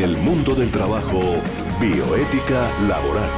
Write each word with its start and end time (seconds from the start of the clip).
El 0.00 0.16
mundo 0.16 0.54
del 0.54 0.70
trabajo, 0.70 1.20
bioética 1.78 2.66
laboral. 2.88 3.28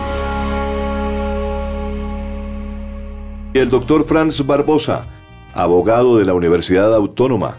El 3.53 3.69
doctor 3.69 4.05
Franz 4.05 4.47
Barbosa, 4.47 5.09
abogado 5.55 6.19
de 6.19 6.25
la 6.25 6.35
Universidad 6.35 6.95
Autónoma, 6.95 7.59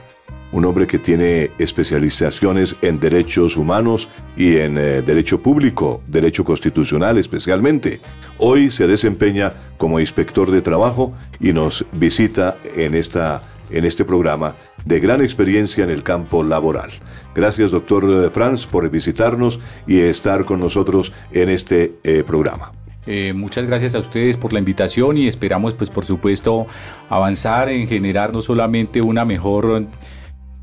un 0.53 0.63
hombre 0.63 0.87
que 0.87 0.99
tiene 0.99 1.51
especializaciones 1.57 2.77
en 2.81 2.97
derechos 3.01 3.57
humanos 3.57 4.07
y 4.37 4.55
en 4.55 4.77
eh, 4.77 5.01
derecho 5.01 5.37
público, 5.43 6.01
derecho 6.07 6.45
constitucional 6.45 7.17
especialmente. 7.17 7.99
Hoy 8.37 8.71
se 8.71 8.87
desempeña 8.87 9.51
como 9.75 9.99
inspector 9.99 10.49
de 10.49 10.61
trabajo 10.61 11.11
y 11.41 11.51
nos 11.51 11.85
visita 11.91 12.55
en, 12.73 12.95
esta, 12.95 13.41
en 13.69 13.83
este 13.83 14.05
programa 14.05 14.55
de 14.85 14.99
gran 14.99 15.21
experiencia 15.21 15.83
en 15.83 15.89
el 15.89 16.03
campo 16.03 16.43
laboral. 16.43 16.91
Gracias, 17.35 17.71
doctor 17.71 18.29
Franz, 18.31 18.65
por 18.65 18.89
visitarnos 18.89 19.59
y 19.87 19.99
estar 19.99 20.45
con 20.45 20.59
nosotros 20.59 21.11
en 21.31 21.49
este 21.49 21.95
eh, 22.03 22.23
programa. 22.23 22.71
Eh, 23.05 23.33
muchas 23.35 23.65
gracias 23.67 23.95
a 23.95 23.99
ustedes 23.99 24.37
por 24.37 24.53
la 24.53 24.59
invitación 24.59 25.17
y 25.17 25.27
esperamos, 25.27 25.73
pues, 25.73 25.89
por 25.89 26.05
supuesto, 26.05 26.67
avanzar 27.09 27.69
en 27.69 27.87
generar 27.87 28.31
no 28.33 28.41
solamente 28.41 29.01
una 29.01 29.25
mejor 29.25 29.87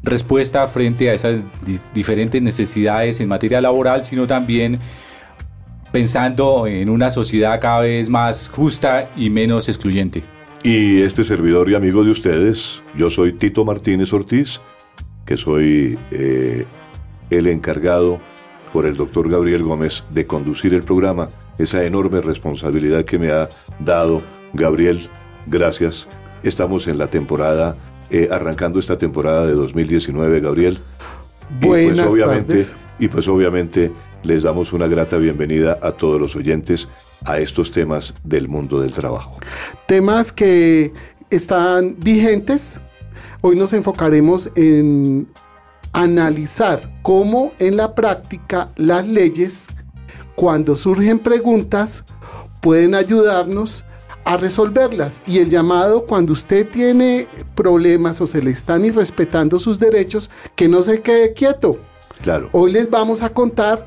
respuesta 0.03 0.67
frente 0.69 1.11
a 1.11 1.15
esas 1.15 1.41
diferentes 1.93 2.41
necesidades 2.41 3.21
en 3.21 3.29
materia 3.29 3.61
laboral, 3.61 4.05
sino 4.05 4.27
también 4.27 4.79
pensando 5.93 6.67
en 6.67 6.89
una 6.89 7.11
sociedad 7.11 7.61
cada 7.61 7.81
vez 7.81 8.09
más 8.09 8.49
justa 8.49 9.11
y 9.17 9.29
menos 9.29 9.69
excluyente. 9.69 10.23
Y 10.63 11.01
este 11.01 11.25
servidor 11.25 11.71
y 11.71 11.75
amigo 11.75 12.05
de 12.05 12.11
ustedes, 12.11 12.83
yo 12.95 13.09
soy 13.09 13.33
Tito 13.33 13.65
Martínez 13.65 14.13
Ortiz, 14.13 14.61
que 15.25 15.39
soy 15.39 15.99
eh, 16.11 16.67
el 17.31 17.47
encargado 17.47 18.21
por 18.71 18.85
el 18.85 18.95
doctor 18.95 19.31
Gabriel 19.31 19.63
Gómez 19.63 20.05
de 20.11 20.27
conducir 20.27 20.75
el 20.75 20.83
programa, 20.83 21.31
esa 21.57 21.85
enorme 21.85 22.21
responsabilidad 22.21 23.07
que 23.07 23.19
me 23.19 23.31
ha 23.31 23.49
dado 23.79 24.23
Gabriel. 24.53 25.09
Gracias. 25.47 26.07
Estamos 26.43 26.89
en 26.89 26.99
la 26.99 27.07
temporada, 27.07 27.79
eh, 28.11 28.29
arrancando 28.31 28.81
esta 28.81 28.99
temporada 28.99 29.47
de 29.47 29.55
2019, 29.55 30.41
Gabriel. 30.41 30.79
Buenas 31.59 31.97
y 31.97 32.01
pues, 32.01 32.13
obviamente, 32.13 32.53
tardes. 32.53 32.77
Y 32.99 33.09
pues 33.09 33.29
obviamente 33.29 33.93
les 34.25 34.43
damos 34.43 34.75
una 34.75 34.89
grata 34.89 35.17
bienvenida 35.17 35.79
a 35.81 35.93
todos 35.93 36.21
los 36.21 36.37
oyentes 36.37 36.91
a 37.25 37.39
estos 37.39 37.71
temas 37.71 38.15
del 38.25 38.49
mundo 38.49 38.81
del 38.81 38.93
trabajo. 38.93 39.39
Temas 39.87 40.33
que 40.33 40.93
están 41.31 41.97
vigentes. 41.99 42.81
Hoy 43.41 43.57
nos 43.57 43.73
enfocaremos 43.73 44.51
en 44.55 45.29
analizar 45.93 47.01
cómo 47.03 47.53
en 47.59 47.77
la 47.77 47.95
práctica 47.95 48.71
las 48.77 49.07
leyes, 49.07 49.67
cuando 50.35 50.77
surgen 50.77 51.19
preguntas, 51.19 52.05
pueden 52.61 52.95
ayudarnos 52.95 53.85
a 54.25 54.37
resolverlas. 54.37 55.23
Y 55.27 55.39
el 55.39 55.51
llamado 55.51 56.07
cuando 56.07 56.33
usted 56.33 56.69
tiene 56.69 57.27
problemas 57.55 58.21
o 58.21 58.27
se 58.27 58.43
le 58.43 58.51
están 58.51 58.85
irrespetando 58.85 59.59
sus 59.59 59.79
derechos, 59.79 60.31
que 60.55 60.69
no 60.69 60.83
se 60.83 61.01
quede 61.01 61.33
quieto. 61.33 61.79
Claro. 62.23 62.51
Hoy 62.53 62.73
les 62.73 62.91
vamos 62.91 63.23
a 63.23 63.31
contar 63.31 63.87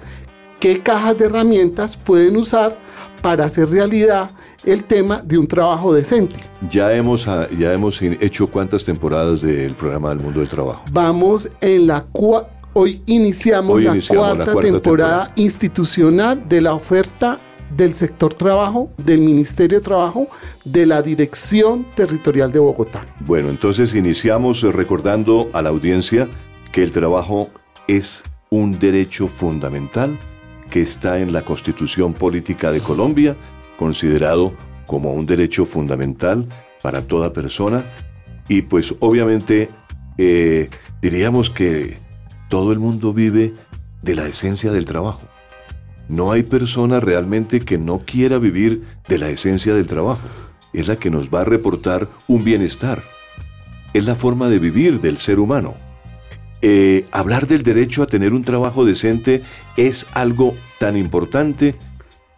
qué 0.59 0.81
cajas 0.81 1.18
de 1.18 1.25
herramientas 1.25 1.97
pueden 1.97 2.36
usar 2.38 2.78
para 3.23 3.45
hacer 3.45 3.69
realidad 3.69 4.29
el 4.66 4.83
tema 4.83 5.21
de 5.23 5.38
un 5.38 5.47
trabajo 5.47 5.93
decente. 5.93 6.35
Ya 6.69 6.93
hemos, 6.93 7.25
ah, 7.27 7.47
ya 7.57 7.73
hemos 7.73 7.99
hecho 8.02 8.47
cuántas 8.47 8.83
temporadas 8.83 9.41
del 9.41 9.73
programa 9.75 10.09
del 10.09 10.19
mundo 10.19 10.41
del 10.41 10.49
trabajo. 10.49 10.83
Vamos 10.91 11.49
en 11.61 11.88
la 11.88 12.01
cua 12.01 12.49
hoy 12.73 13.01
iniciamos, 13.05 13.75
Hoy 13.77 13.85
la, 13.85 13.91
cuarta 13.94 14.13
la 14.13 14.51
cuarta 14.51 14.61
temporada, 14.61 14.71
temporada. 14.71 15.33
institucional 15.38 16.49
de 16.49 16.61
la 16.61 16.73
oferta 16.73 17.39
del 17.75 17.94
sector 17.94 18.33
trabajo, 18.33 18.91
del 18.97 19.21
Ministerio 19.21 19.79
de 19.79 19.83
Trabajo, 19.83 20.28
de 20.66 20.85
la 20.85 21.01
Dirección 21.01 21.85
Territorial 21.95 22.51
de 22.51 22.59
Bogotá. 22.59 23.07
Bueno, 23.22 23.50
entonces 23.50 23.95
iniciamos 23.95 24.62
recordando 24.63 25.50
a 25.53 25.62
la 25.62 25.69
audiencia 25.69 26.28
que 26.72 26.83
el 26.83 26.91
trabajo 26.91 27.50
es 27.88 28.23
un 28.50 28.78
derecho 28.78 29.28
fundamental 29.28 30.19
que 30.73 30.81
está 30.81 31.19
en 31.19 31.31
la 31.31 31.45
Constitución 31.45 32.16
Política 32.16 32.72
de 32.72 32.79
Colombia, 32.79 33.38
considerado 33.78 34.56
como 34.88 35.13
un 35.13 35.28
derecho 35.28 35.67
fundamental 35.67 36.47
para 36.81 37.03
toda 37.03 37.31
persona. 37.31 37.84
Y 38.50 38.63
pues 38.63 38.95
obviamente 39.00 39.69
eh, 40.17 40.72
diríamos 41.00 41.51
que 41.51 42.00
todo 42.50 42.72
el 42.72 42.79
mundo 42.79 43.13
vive 43.13 43.53
de 44.01 44.16
la 44.16 44.25
esencia 44.25 44.72
del 44.72 44.85
trabajo. 44.85 45.22
No 46.09 46.31
hay 46.31 46.41
persona 46.41 47.00
realmente 47.00 47.59
que 47.59 47.78
no 47.78 48.00
quiera 48.03 48.39
vivir 48.39 48.81
de 49.07 49.19
la 49.19 49.29
esencia 49.29 49.75
del 49.75 49.85
trabajo. 49.85 50.28
Es 50.73 50.88
la 50.88 50.95
que 50.95 51.12
nos 51.12 51.29
va 51.29 51.41
a 51.41 51.45
reportar 51.45 52.07
un 52.28 52.44
bienestar. 52.44 53.03
Es 53.94 54.07
la 54.07 54.16
forma 54.16 54.50
de 54.50 54.57
vivir 54.57 55.01
del 55.01 55.19
ser 55.19 55.39
humano. 55.39 55.75
Eh, 56.66 57.03
hablar 57.12 57.47
del 57.47 57.62
derecho 57.62 58.03
a 58.03 58.07
tener 58.07 58.34
un 58.34 58.46
trabajo 58.46 58.85
decente 58.85 59.41
es 59.75 60.07
algo 60.13 60.56
tan 60.79 60.96
importante 60.96 61.75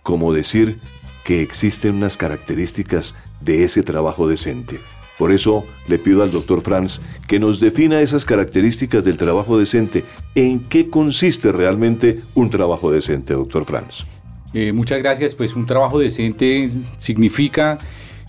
como 0.02 0.34
decir 0.34 0.80
que 1.24 1.44
existen 1.44 1.94
unas 1.94 2.18
características 2.18 3.14
de 3.42 3.64
ese 3.64 3.84
trabajo 3.84 4.28
decente. 4.28 4.80
Por 5.20 5.32
eso 5.32 5.64
le 5.88 6.00
pido 6.00 6.24
al 6.24 6.32
doctor 6.32 6.62
Franz 6.62 7.02
que 7.28 7.38
nos 7.38 7.60
defina 7.60 8.02
esas 8.02 8.26
características 8.26 9.04
del 9.04 9.18
trabajo 9.18 9.60
decente. 9.60 10.04
¿En 10.34 10.60
qué 10.60 10.90
consiste 10.90 11.52
realmente 11.52 12.22
un 12.34 12.50
trabajo 12.50 12.92
decente, 12.92 13.36
doctor 13.36 13.64
Franz? 13.64 14.08
Eh, 14.56 14.74
muchas 14.74 14.98
gracias. 15.04 15.36
Pues 15.36 15.56
un 15.56 15.68
trabajo 15.68 16.00
decente 16.00 16.68
significa 16.98 17.78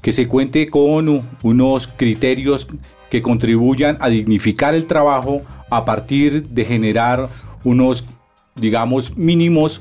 que 0.03 0.13
se 0.13 0.29
cuente 0.29 0.69
con 0.69 1.23
unos 1.43 1.87
criterios 1.87 2.69
que 3.09 3.23
contribuyan 3.23 3.97
a 4.01 4.11
dignificar 4.11 4.75
el 4.75 4.85
trabajo 4.85 5.43
a 5.71 5.85
partir 5.85 6.49
de 6.49 6.65
generar 6.65 7.29
unos, 7.65 8.07
digamos, 8.55 9.17
mínimos 9.17 9.81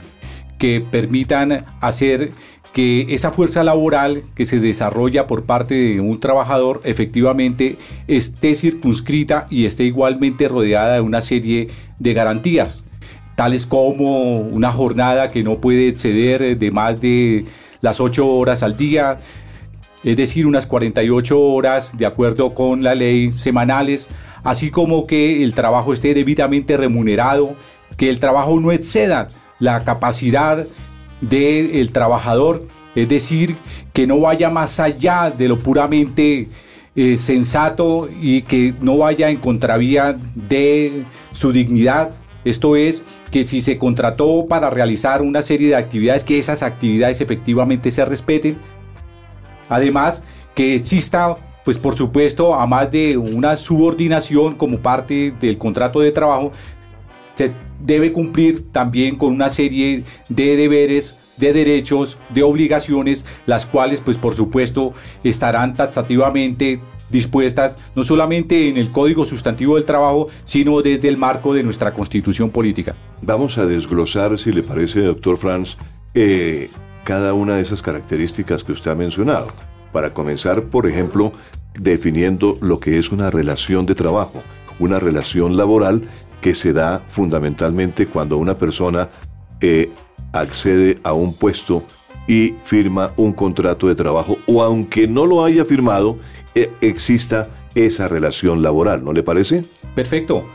que 0.58 0.82
permitan 0.82 1.66
hacer 1.82 2.32
que 2.74 3.14
esa 3.14 3.32
fuerza 3.32 3.64
laboral 3.64 4.24
que 4.36 4.46
se 4.46 4.60
desarrolla 4.60 5.28
por 5.28 5.44
parte 5.44 5.76
de 5.76 6.02
un 6.02 6.20
trabajador 6.20 6.82
efectivamente 6.84 7.78
esté 8.08 8.54
circunscrita 8.56 9.48
y 9.50 9.66
esté 9.66 9.86
igualmente 9.86 10.50
rodeada 10.50 10.96
de 10.96 11.02
una 11.02 11.22
serie 11.22 11.70
de 12.00 12.14
garantías, 12.14 12.86
tales 13.38 13.66
como 13.66 14.40
una 14.40 14.72
jornada 14.72 15.32
que 15.32 15.44
no 15.44 15.62
puede 15.62 15.88
exceder 15.88 16.58
de 16.58 16.72
más 16.72 17.00
de 17.00 17.46
las 17.80 18.02
8 18.02 18.28
horas 18.28 18.62
al 18.62 18.76
día, 18.76 19.20
es 20.06 20.16
decir, 20.16 20.46
unas 20.46 20.68
48 20.68 21.40
horas 21.40 21.98
de 21.98 22.06
acuerdo 22.06 22.54
con 22.54 22.84
la 22.84 22.94
ley 22.94 23.32
semanales, 23.32 24.08
así 24.44 24.70
como 24.70 25.08
que 25.08 25.44
el 25.44 25.56
trabajo 25.56 25.94
esté 25.94 26.14
debidamente 26.14 26.78
remunerado, 26.78 27.56
que 27.98 28.10
el 28.10 28.20
trabajo 28.20 28.60
no 28.60 28.72
exceda 28.72 29.28
la 29.60 29.84
capacidad 29.84 30.68
del 31.22 31.92
trabajador, 31.92 32.68
es 32.94 33.10
decir, 33.10 33.58
que 33.94 34.06
no 34.06 34.20
vaya 34.20 34.52
más 34.52 34.80
allá 34.80 35.34
de 35.36 35.48
lo 35.48 35.58
puramente 35.60 36.50
eh, 36.96 37.18
sensato 37.18 38.08
y 38.22 38.44
que 38.44 38.76
no 38.80 39.00
vaya 39.00 39.32
en 39.32 39.38
contravía 39.38 40.16
de 40.36 41.04
su 41.32 41.52
dignidad. 41.52 42.12
Esto 42.46 42.76
es, 42.76 43.04
que 43.32 43.44
si 43.44 43.60
se 43.60 43.80
contrató 43.80 44.46
para 44.48 44.70
realizar 44.70 45.24
una 45.24 45.42
serie 45.42 45.70
de 45.70 45.76
actividades, 45.76 46.24
que 46.24 46.38
esas 46.38 46.62
actividades 46.62 47.22
efectivamente 47.22 47.90
se 47.90 48.06
respeten. 48.06 48.60
Además, 49.70 50.24
que 50.54 50.76
exista, 50.76 51.36
pues 51.64 51.78
por 51.78 51.96
supuesto, 51.96 52.56
a 52.56 52.66
más 52.68 52.92
de 52.92 53.18
una 53.18 53.58
subordinación 53.58 54.56
como 54.56 54.80
parte 54.80 55.34
del 55.40 55.58
contrato 55.58 56.00
de 56.00 56.12
trabajo, 56.12 56.52
se 57.36 57.52
debe 57.80 58.14
cumplir 58.14 58.72
también 58.72 59.18
con 59.18 59.34
una 59.34 59.50
serie 59.50 60.04
de 60.30 60.56
deberes, 60.56 61.18
de 61.38 61.54
derechos, 61.54 62.18
de 62.34 62.44
obligaciones, 62.44 63.26
las 63.46 63.66
cuales 63.66 64.00
pues 64.00 64.18
por 64.18 64.34
supuesto 64.34 64.94
estarán 65.24 65.76
taxativamente 65.76 66.80
dispuestas 67.10 67.78
no 67.96 68.04
solamente 68.04 68.70
en 68.70 68.78
el 68.78 68.92
Código 68.92 69.26
Sustantivo 69.26 69.76
del 69.76 69.86
Trabajo, 69.86 70.28
sino 70.44 70.82
desde 70.82 71.08
el 71.08 71.18
marco 71.18 71.54
de 71.54 71.64
nuestra 71.64 71.94
Constitución 71.94 72.50
Política. 72.50 72.96
Vamos 73.22 73.58
a 73.58 73.66
desglosar, 73.66 74.38
si 74.40 74.52
le 74.52 74.64
parece, 74.64 75.02
doctor 75.02 75.38
Franz, 75.38 75.78
eh, 76.14 76.70
cada 77.06 77.34
una 77.34 77.56
de 77.56 77.62
esas 77.62 77.82
características 77.82 78.66
que 78.66 78.74
usted 78.74 78.92
ha 78.92 78.96
mencionado. 78.96 79.48
Para 79.94 80.14
comenzar, 80.14 80.64
por 80.64 80.88
ejemplo, 80.88 81.32
definiendo 81.80 82.58
lo 82.60 82.82
que 82.82 82.98
es 82.98 83.12
una 83.12 83.30
relación 83.30 83.86
de 83.86 83.96
trabajo, 83.96 84.44
una 84.80 85.00
relación 85.00 85.56
laboral 85.56 86.02
que 86.42 86.54
se 86.54 86.74
da 86.74 87.02
fundamentalmente 87.08 88.08
cuando 88.08 88.38
una 88.38 88.56
persona 88.56 89.08
eh, 89.62 89.90
accede 90.34 91.00
a 91.04 91.14
un 91.14 91.34
puesto 91.34 91.84
y 92.28 92.56
firma 92.62 93.14
un 93.18 93.32
contrato 93.32 93.88
de 93.88 93.96
trabajo 93.96 94.38
o 94.48 94.64
aunque 94.64 95.08
no 95.08 95.26
lo 95.26 95.46
haya 95.46 95.64
firmado, 95.64 96.18
eh, 96.56 96.72
exista 96.82 97.48
esa 97.76 98.08
relación 98.08 98.62
laboral, 98.62 99.04
¿no 99.04 99.14
le 99.14 99.22
parece? 99.22 99.62
Perfecto. 99.94 100.46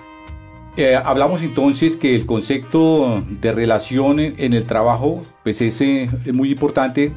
Eh, 0.77 0.95
hablamos 0.97 1.43
entonces 1.43 1.97
que 1.97 2.15
el 2.15 2.27
concepto 2.27 3.23
de 3.29 3.53
relación 3.53 4.21
en 4.21 4.55
el 4.55 4.65
trabajo 4.65 5.23
pues 5.43 5.61
es, 5.61 5.81
es 5.81 6.33
muy 6.33 6.51
importante 6.51 7.13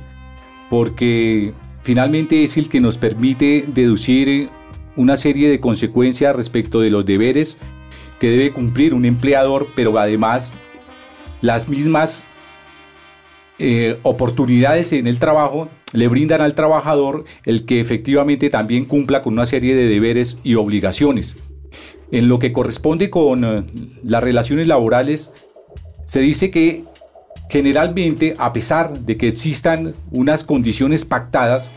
porque 0.70 1.54
finalmente 1.84 2.44
es 2.44 2.58
el 2.58 2.68
que 2.68 2.82
nos 2.82 2.98
permite 2.98 3.66
deducir 3.68 4.50
una 4.96 5.18
serie 5.18 5.50
de 5.50 5.60
consecuencias 5.60 6.36
respecto 6.36 6.80
de 6.80 6.90
los 6.90 7.06
deberes 7.06 7.60
que 8.20 8.30
debe 8.30 8.54
cumplir 8.54 8.94
un 8.94 9.06
empleador, 9.06 9.68
pero 9.76 9.98
además 9.98 10.56
las 11.42 11.68
mismas 11.68 12.28
eh, 13.60 14.00
oportunidades 14.04 14.94
en 14.94 15.08
el 15.08 15.20
trabajo 15.20 15.70
le 15.92 16.08
brindan 16.08 16.42
al 16.42 16.56
trabajador 16.56 17.26
el 17.46 17.66
que 17.66 17.80
efectivamente 17.80 18.50
también 18.50 18.86
cumpla 18.86 19.22
con 19.22 19.34
una 19.34 19.46
serie 19.46 19.76
de 19.76 19.88
deberes 19.88 20.40
y 20.44 20.56
obligaciones. 20.56 21.38
En 22.14 22.30
lo 22.30 22.38
que 22.38 22.54
corresponde 22.54 23.10
con 23.10 23.44
eh, 23.44 23.64
las 24.04 24.24
relaciones 24.24 24.68
laborales, 24.68 25.32
se 26.06 26.20
dice 26.20 26.52
que 26.52 26.84
generalmente, 27.50 28.36
a 28.38 28.54
pesar 28.54 29.00
de 29.00 29.18
que 29.18 29.30
existan 29.30 29.96
unas 30.12 30.44
condiciones 30.44 31.06
pactadas, 31.06 31.74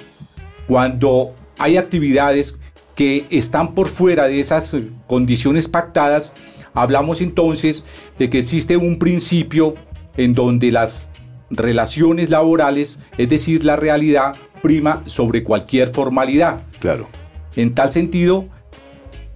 cuando 0.68 1.34
hay 1.56 1.78
actividades 1.78 2.58
que 2.94 3.24
están 3.30 3.74
por 3.74 3.88
fuera 3.88 4.28
de 4.28 4.38
esas 4.38 4.76
condiciones 5.06 5.68
pactadas, 5.68 6.34
hablamos 6.74 7.22
entonces 7.22 7.86
de 8.18 8.28
que 8.28 8.38
existe 8.38 8.76
un 8.76 8.98
principio 8.98 9.74
en 10.18 10.34
donde 10.34 10.70
las 10.70 11.08
relaciones 11.48 12.28
laborales, 12.28 12.98
es 13.16 13.30
decir, 13.30 13.64
la 13.64 13.76
realidad, 13.76 14.36
prima 14.60 15.02
sobre 15.06 15.42
cualquier 15.42 15.94
formalidad. 15.94 16.60
Claro. 16.78 17.08
En 17.54 17.74
tal 17.74 17.90
sentido, 17.90 18.50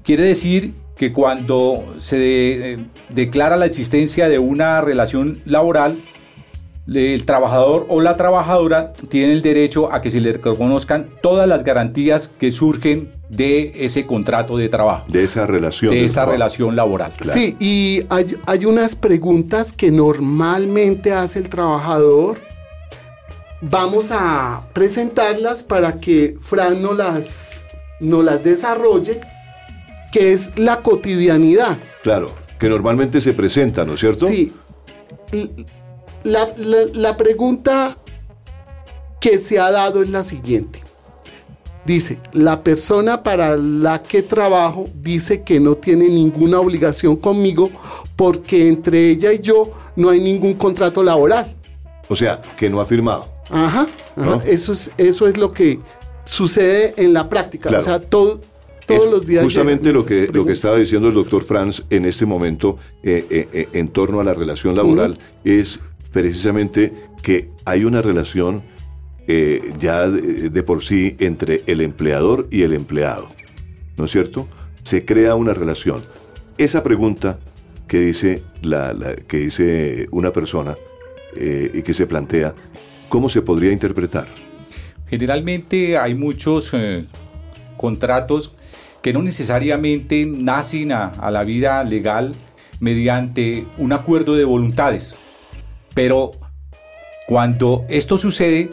quiere 0.02 0.24
decir 0.24 0.74
que 1.00 1.14
cuando 1.14 1.94
se 1.96 2.78
declara 3.08 3.56
la 3.56 3.64
existencia 3.64 4.28
de 4.28 4.38
una 4.38 4.82
relación 4.82 5.40
laboral, 5.46 5.96
el 6.86 7.24
trabajador 7.24 7.86
o 7.88 8.02
la 8.02 8.18
trabajadora 8.18 8.92
tiene 9.08 9.32
el 9.32 9.40
derecho 9.40 9.90
a 9.94 10.02
que 10.02 10.10
se 10.10 10.20
le 10.20 10.34
reconozcan 10.34 11.08
todas 11.22 11.48
las 11.48 11.64
garantías 11.64 12.28
que 12.28 12.52
surgen 12.52 13.12
de 13.30 13.72
ese 13.76 14.04
contrato 14.04 14.58
de 14.58 14.68
trabajo. 14.68 15.06
De 15.08 15.24
esa 15.24 15.46
relación. 15.46 15.90
De 15.90 16.04
esa 16.04 16.26
relación 16.26 16.76
laboral. 16.76 17.12
Sí, 17.22 17.56
y 17.58 18.02
hay, 18.10 18.36
hay, 18.44 18.66
unas 18.66 18.94
preguntas 18.94 19.72
que 19.72 19.90
normalmente 19.90 21.14
hace 21.14 21.38
el 21.38 21.48
trabajador. 21.48 22.36
Vamos 23.62 24.10
a 24.12 24.64
presentarlas 24.74 25.64
para 25.64 25.94
que 25.94 26.36
Fran 26.42 26.82
nos 26.82 26.94
las, 26.94 27.70
nos 28.00 28.22
las 28.22 28.44
desarrolle, 28.44 29.22
que 30.12 30.32
es 30.32 30.52
la 30.56 30.80
cotidianidad. 30.80 31.76
Claro, 32.02 32.32
que 32.58 32.68
normalmente 32.68 33.20
se 33.20 33.32
presenta, 33.32 33.84
¿no 33.84 33.94
es 33.94 34.00
cierto? 34.00 34.26
Sí 34.26 34.52
la, 36.24 37.16
pregunta 37.16 37.96
que 39.20 39.38
se 39.38 39.58
ha 39.58 39.70
dado 39.70 40.02
es 40.02 40.10
la 40.10 40.22
siguiente. 40.22 40.82
Dice, 41.84 42.20
la 42.32 42.62
persona 42.62 43.22
para 43.22 43.56
la 43.56 44.02
que 44.02 44.22
trabajo 44.22 44.86
dice 44.94 45.42
que 45.42 45.58
no 45.58 45.76
tiene 45.76 46.08
ninguna 46.08 46.60
obligación 46.60 47.16
conmigo 47.16 47.70
porque 48.16 48.68
entre 48.68 49.10
ella 49.10 49.32
y 49.32 49.40
yo 49.40 49.72
no 49.96 50.10
hay 50.10 50.20
ningún 50.20 50.54
contrato 50.54 51.02
laboral. 51.02 51.56
O 52.08 52.16
sea, 52.16 52.40
que 52.56 52.68
no 52.68 52.80
ha 52.80 52.84
firmado. 52.84 53.28
Ajá, 53.48 53.88
Eso, 54.44 54.72
es, 54.72 54.90
eso 54.98 55.26
es 55.26 55.36
lo 55.36 55.52
que 55.52 55.80
sucede 56.24 56.94
en 56.98 57.12
la 57.12 57.28
práctica. 57.28 57.70
O 57.76 57.80
sea, 57.80 57.98
todo, 57.98 58.40
todos 58.96 59.10
los 59.10 59.26
días. 59.26 59.44
Justamente 59.44 59.92
lo 59.92 60.04
que, 60.04 60.28
lo 60.32 60.44
que 60.44 60.52
estaba 60.52 60.76
diciendo 60.76 61.08
el 61.08 61.14
doctor 61.14 61.44
Franz 61.44 61.84
en 61.90 62.04
este 62.04 62.26
momento 62.26 62.78
eh, 63.02 63.24
eh, 63.30 63.48
eh, 63.52 63.68
en 63.72 63.88
torno 63.88 64.20
a 64.20 64.24
la 64.24 64.34
relación 64.34 64.76
laboral 64.76 65.18
es 65.44 65.80
precisamente 66.12 66.92
que 67.22 67.50
hay 67.64 67.84
una 67.84 68.02
relación 68.02 68.62
eh, 69.32 69.74
ya 69.78 70.08
de, 70.08 70.62
por 70.64 70.82
sí 70.82 71.16
entre 71.20 71.62
el 71.66 71.82
empleador 71.82 72.48
y 72.50 72.62
el 72.62 72.72
empleado. 72.72 73.28
¿No 73.96 74.06
es 74.06 74.10
cierto? 74.10 74.48
Se 74.82 75.04
crea 75.04 75.36
una 75.36 75.54
relación. 75.54 76.00
Esa 76.58 76.82
pregunta 76.82 77.38
que 77.86 78.00
dice, 78.00 78.42
la, 78.62 78.92
que 79.28 79.38
dice 79.38 80.08
una 80.10 80.32
persona 80.32 80.76
eh, 81.36 81.70
y 81.72 81.82
que 81.82 81.94
se 81.94 82.06
plantea, 82.06 82.56
¿cómo 83.08 83.28
se 83.28 83.40
podría 83.40 83.70
interpretar? 83.70 84.26
Generalmente 85.06 85.96
hay 85.96 86.16
muchos 86.16 86.70
eh, 86.72 87.04
contratos 87.76 88.54
que 89.02 89.12
no 89.12 89.22
necesariamente 89.22 90.26
nacen 90.26 90.92
a 90.92 91.30
la 91.30 91.44
vida 91.44 91.82
legal 91.84 92.32
mediante 92.80 93.66
un 93.78 93.92
acuerdo 93.92 94.34
de 94.36 94.44
voluntades 94.44 95.18
pero 95.94 96.32
cuando 97.26 97.84
esto 97.88 98.18
sucede, 98.18 98.70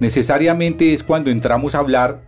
necesariamente 0.00 0.92
es 0.92 1.02
cuando 1.02 1.30
entramos 1.30 1.74
a 1.74 1.78
hablar 1.78 2.22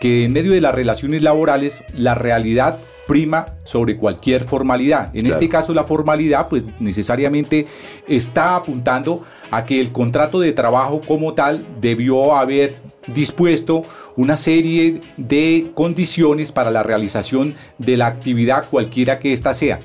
que 0.00 0.24
en 0.24 0.32
medio 0.32 0.52
de 0.52 0.60
las 0.60 0.74
relaciones 0.74 1.22
laborales 1.22 1.84
la 1.94 2.14
realidad 2.14 2.78
prima 3.06 3.56
sobre 3.64 3.96
cualquier 3.96 4.44
formalidad. 4.44 5.10
En 5.16 5.26
este 5.26 5.48
caso 5.48 5.74
la 5.74 5.84
formalidad 5.84 6.48
pues 6.48 6.66
necesariamente 6.78 7.66
está 8.06 8.54
apuntando 8.54 9.24
a 9.50 9.64
que 9.64 9.80
el 9.80 9.92
contrato 9.92 10.40
de 10.40 10.52
trabajo 10.52 11.00
como 11.06 11.34
tal 11.34 11.66
debió 11.80 12.36
haber 12.36 12.74
dispuesto 13.14 13.82
una 14.16 14.36
serie 14.36 15.00
de 15.16 15.70
condiciones 15.74 16.52
para 16.52 16.70
la 16.70 16.82
realización 16.82 17.54
de 17.78 17.96
la 17.96 18.06
actividad 18.06 18.68
cualquiera 18.68 19.18
que 19.18 19.32
ésta 19.32 19.54
sea. 19.54 19.78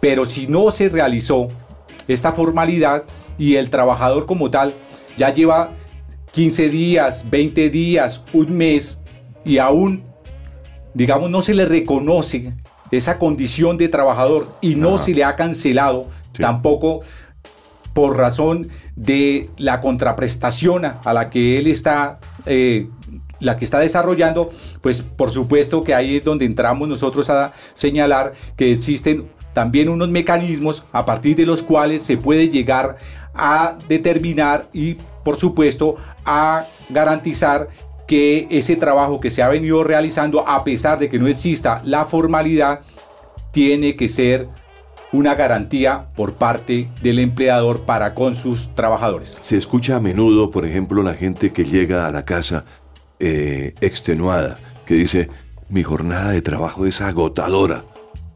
Pero 0.00 0.26
si 0.26 0.46
no 0.46 0.70
se 0.70 0.88
realizó 0.88 1.48
esta 2.06 2.32
formalidad, 2.32 3.04
y 3.38 3.56
el 3.56 3.70
trabajador 3.70 4.26
como 4.26 4.50
tal 4.50 4.74
ya 5.16 5.32
lleva 5.32 5.70
15 6.32 6.68
días, 6.68 7.30
20 7.30 7.70
días, 7.70 8.22
un 8.32 8.56
mes 8.56 9.00
y 9.44 9.58
aún, 9.58 10.04
digamos, 10.94 11.30
no 11.30 11.42
se 11.42 11.54
le 11.54 11.64
reconoce 11.64 12.52
esa 12.90 13.18
condición 13.18 13.76
de 13.76 13.88
trabajador 13.88 14.54
y 14.60 14.74
no 14.74 14.98
se 14.98 15.14
le 15.14 15.24
ha 15.24 15.36
cancelado 15.36 16.08
tampoco 16.38 17.00
por 17.92 18.16
razón 18.16 18.68
de 18.94 19.50
la 19.56 19.80
contraprestación 19.80 20.84
a 20.84 21.12
la 21.12 21.30
que 21.30 21.58
él 21.58 21.66
está 21.66 22.18
eh, 22.46 22.88
la 23.40 23.56
que 23.56 23.64
está 23.64 23.80
desarrollando, 23.80 24.50
pues 24.80 25.02
por 25.02 25.30
supuesto 25.30 25.84
que 25.84 25.94
ahí 25.94 26.16
es 26.16 26.24
donde 26.24 26.46
entramos 26.46 26.88
nosotros 26.88 27.28
a 27.30 27.52
señalar 27.74 28.32
que 28.56 28.72
existen 28.72 29.28
también 29.52 29.88
unos 29.88 30.08
mecanismos 30.08 30.84
a 30.92 31.04
partir 31.04 31.36
de 31.36 31.46
los 31.46 31.62
cuales 31.62 32.02
se 32.02 32.16
puede 32.16 32.48
llegar 32.48 32.98
a 33.34 33.76
determinar 33.88 34.68
y 34.72 34.96
por 35.24 35.38
supuesto 35.38 35.96
a 36.24 36.64
garantizar 36.90 37.68
que 38.06 38.46
ese 38.50 38.76
trabajo 38.76 39.20
que 39.20 39.30
se 39.30 39.42
ha 39.42 39.48
venido 39.48 39.82
realizando 39.82 40.46
a 40.48 40.62
pesar 40.62 40.98
de 40.98 41.08
que 41.08 41.18
no 41.18 41.26
exista 41.26 41.80
la 41.84 42.04
formalidad 42.04 42.80
tiene 43.50 43.96
que 43.96 44.08
ser 44.08 44.48
una 45.12 45.34
garantía 45.34 46.08
por 46.16 46.34
parte 46.34 46.88
del 47.02 47.18
empleador 47.18 47.82
para 47.82 48.14
con 48.14 48.34
sus 48.34 48.74
trabajadores. 48.74 49.38
Se 49.40 49.56
escucha 49.56 49.96
a 49.96 50.00
menudo, 50.00 50.50
por 50.50 50.66
ejemplo, 50.66 51.02
la 51.02 51.14
gente 51.14 51.52
que 51.52 51.64
llega 51.64 52.06
a 52.06 52.12
la 52.12 52.24
casa 52.24 52.64
eh, 53.18 53.74
extenuada, 53.80 54.58
que 54.84 54.94
dice, 54.94 55.28
mi 55.68 55.82
jornada 55.82 56.32
de 56.32 56.42
trabajo 56.42 56.86
es 56.86 57.00
agotadora, 57.00 57.84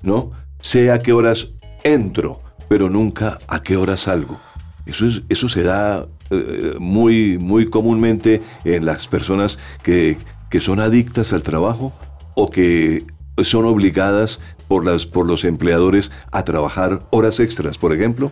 ¿no? 0.03 0.33
Sé 0.61 0.91
a 0.91 0.99
qué 0.99 1.13
horas 1.13 1.49
entro, 1.85 2.41
pero 2.69 2.89
nunca 2.89 3.39
a 3.49 3.63
qué 3.63 3.77
horas 3.77 4.01
salgo. 4.01 4.39
Eso, 4.87 5.07
es, 5.07 5.23
eso 5.29 5.49
se 5.49 5.63
da 5.63 6.07
eh, 6.31 6.75
muy, 6.79 7.39
muy 7.39 7.69
comúnmente 7.69 8.43
en 8.65 8.87
las 8.87 9.07
personas 9.07 9.59
que, 9.83 10.17
que 10.49 10.61
son 10.61 10.81
adictas 10.81 11.33
al 11.33 11.43
trabajo 11.43 11.93
o 12.35 12.51
que 12.51 13.05
son 13.43 13.65
obligadas 13.67 14.41
por, 14.71 14.85
las, 14.85 15.05
por 15.05 15.27
los 15.27 15.43
empleadores 15.43 16.13
a 16.31 16.45
trabajar 16.45 17.03
horas 17.11 17.41
extras, 17.41 17.77
por 17.77 17.93
ejemplo? 17.93 18.31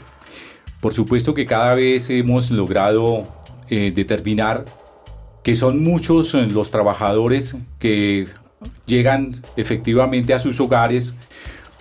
Por 0.80 0.94
supuesto 0.94 1.34
que 1.34 1.46
cada 1.46 1.74
vez 1.74 2.10
hemos 2.10 2.52
logrado 2.52 3.26
eh, 3.68 3.90
determinar 3.92 4.64
que 5.42 5.56
son 5.56 5.82
muchos 5.82 6.34
eh, 6.34 6.46
los 6.46 6.70
trabajadores 6.70 7.56
que 7.80 8.28
llegan 8.86 9.42
efectivamente 9.56 10.32
a 10.32 10.38
sus 10.38 10.60
hogares 10.60 11.16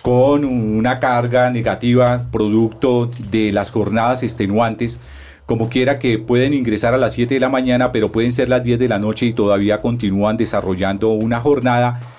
con 0.02 0.44
una 0.44 0.98
carga 0.98 1.50
negativa 1.50 2.26
producto 2.32 3.08
de 3.30 3.52
las 3.52 3.70
jornadas 3.70 4.24
extenuantes, 4.24 4.98
como 5.46 5.68
quiera 5.68 6.00
que 6.00 6.18
pueden 6.18 6.52
ingresar 6.52 6.94
a 6.94 6.98
las 6.98 7.12
7 7.12 7.32
de 7.32 7.40
la 7.40 7.48
mañana, 7.48 7.92
pero 7.92 8.10
pueden 8.10 8.32
ser 8.32 8.48
las 8.48 8.64
10 8.64 8.80
de 8.80 8.88
la 8.88 8.98
noche 8.98 9.26
y 9.26 9.32
todavía 9.34 9.80
continúan 9.80 10.36
desarrollando 10.36 11.10
una 11.10 11.38
jornada 11.38 12.17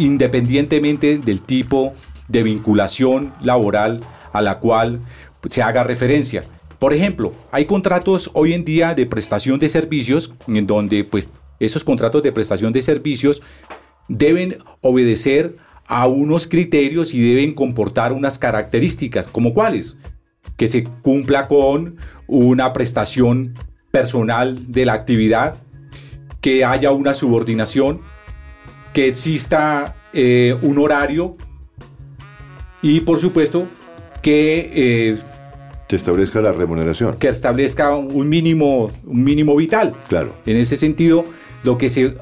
independientemente 0.00 1.18
del 1.18 1.40
tipo 1.40 1.94
de 2.28 2.42
vinculación 2.42 3.32
laboral 3.40 4.00
a 4.32 4.42
la 4.42 4.58
cual 4.58 5.00
se 5.48 5.62
haga 5.62 5.84
referencia. 5.84 6.44
Por 6.78 6.94
ejemplo, 6.94 7.32
hay 7.50 7.66
contratos 7.66 8.30
hoy 8.32 8.54
en 8.54 8.64
día 8.64 8.94
de 8.94 9.06
prestación 9.06 9.58
de 9.58 9.68
servicios 9.68 10.32
en 10.48 10.66
donde 10.66 11.04
pues 11.04 11.28
esos 11.58 11.84
contratos 11.84 12.22
de 12.22 12.32
prestación 12.32 12.72
de 12.72 12.82
servicios 12.82 13.42
deben 14.08 14.58
obedecer 14.80 15.56
a 15.86 16.06
unos 16.06 16.46
criterios 16.46 17.12
y 17.12 17.20
deben 17.20 17.52
comportar 17.52 18.12
unas 18.12 18.38
características, 18.38 19.28
como 19.28 19.52
cuáles, 19.52 19.98
que 20.56 20.68
se 20.68 20.84
cumpla 20.84 21.48
con 21.48 21.96
una 22.26 22.72
prestación 22.72 23.54
personal 23.90 24.70
de 24.72 24.84
la 24.84 24.94
actividad, 24.94 25.56
que 26.40 26.64
haya 26.64 26.92
una 26.92 27.12
subordinación, 27.12 28.00
que 28.92 29.06
exista 29.06 29.96
eh, 30.12 30.56
un 30.62 30.78
horario 30.78 31.36
y 32.82 33.00
por 33.00 33.20
supuesto 33.20 33.68
que 34.22 34.70
eh, 34.74 35.18
te 35.86 35.96
establezca 35.96 36.40
la 36.40 36.52
remuneración. 36.52 37.16
Que 37.16 37.28
establezca 37.28 37.94
un 37.96 38.28
mínimo, 38.28 38.92
un 39.04 39.24
mínimo 39.24 39.56
vital. 39.56 39.94
Claro. 40.08 40.36
En 40.46 40.56
ese 40.56 40.76
sentido, 40.76 41.24
lo 41.64 41.78
que 41.78 41.88
se 41.88 42.14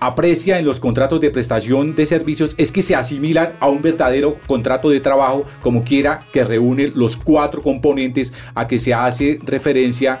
aprecia 0.00 0.58
en 0.58 0.66
los 0.66 0.80
contratos 0.80 1.20
de 1.20 1.30
prestación 1.30 1.94
de 1.94 2.04
servicios 2.06 2.54
es 2.58 2.72
que 2.72 2.82
se 2.82 2.94
asimilan 2.94 3.54
a 3.60 3.68
un 3.68 3.80
verdadero 3.80 4.36
contrato 4.46 4.90
de 4.90 5.00
trabajo, 5.00 5.46
como 5.62 5.84
quiera 5.84 6.26
que 6.32 6.44
reúne 6.44 6.92
los 6.94 7.16
cuatro 7.16 7.62
componentes 7.62 8.32
a 8.54 8.66
que 8.66 8.78
se 8.78 8.92
hace 8.92 9.40
referencia 9.42 10.20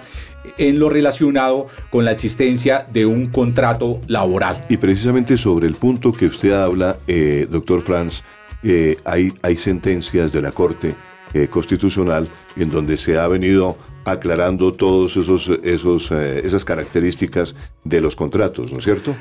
en 0.58 0.78
lo 0.78 0.88
relacionado 0.88 1.66
con 1.90 2.04
la 2.04 2.12
existencia 2.12 2.86
de 2.92 3.06
un 3.06 3.28
contrato 3.28 4.00
laboral. 4.06 4.60
Y 4.68 4.76
precisamente 4.76 5.36
sobre 5.36 5.66
el 5.66 5.74
punto 5.74 6.12
que 6.12 6.26
usted 6.26 6.52
habla, 6.52 6.98
eh, 7.06 7.46
doctor 7.50 7.82
Franz, 7.82 8.22
eh, 8.62 8.96
hay, 9.04 9.32
hay 9.42 9.56
sentencias 9.56 10.32
de 10.32 10.42
la 10.42 10.52
Corte 10.52 10.94
eh, 11.34 11.48
Constitucional 11.48 12.28
en 12.56 12.70
donde 12.70 12.96
se 12.96 13.18
ha 13.18 13.28
venido 13.28 13.76
aclarando 14.04 14.72
todos 14.72 15.16
esos, 15.16 15.48
esos 15.64 16.12
esas 16.12 16.64
características 16.64 17.56
de 17.82 18.00
los 18.00 18.14
contratos, 18.14 18.70
¿no 18.70 18.78
es 18.78 18.84
cierto? 18.84 19.16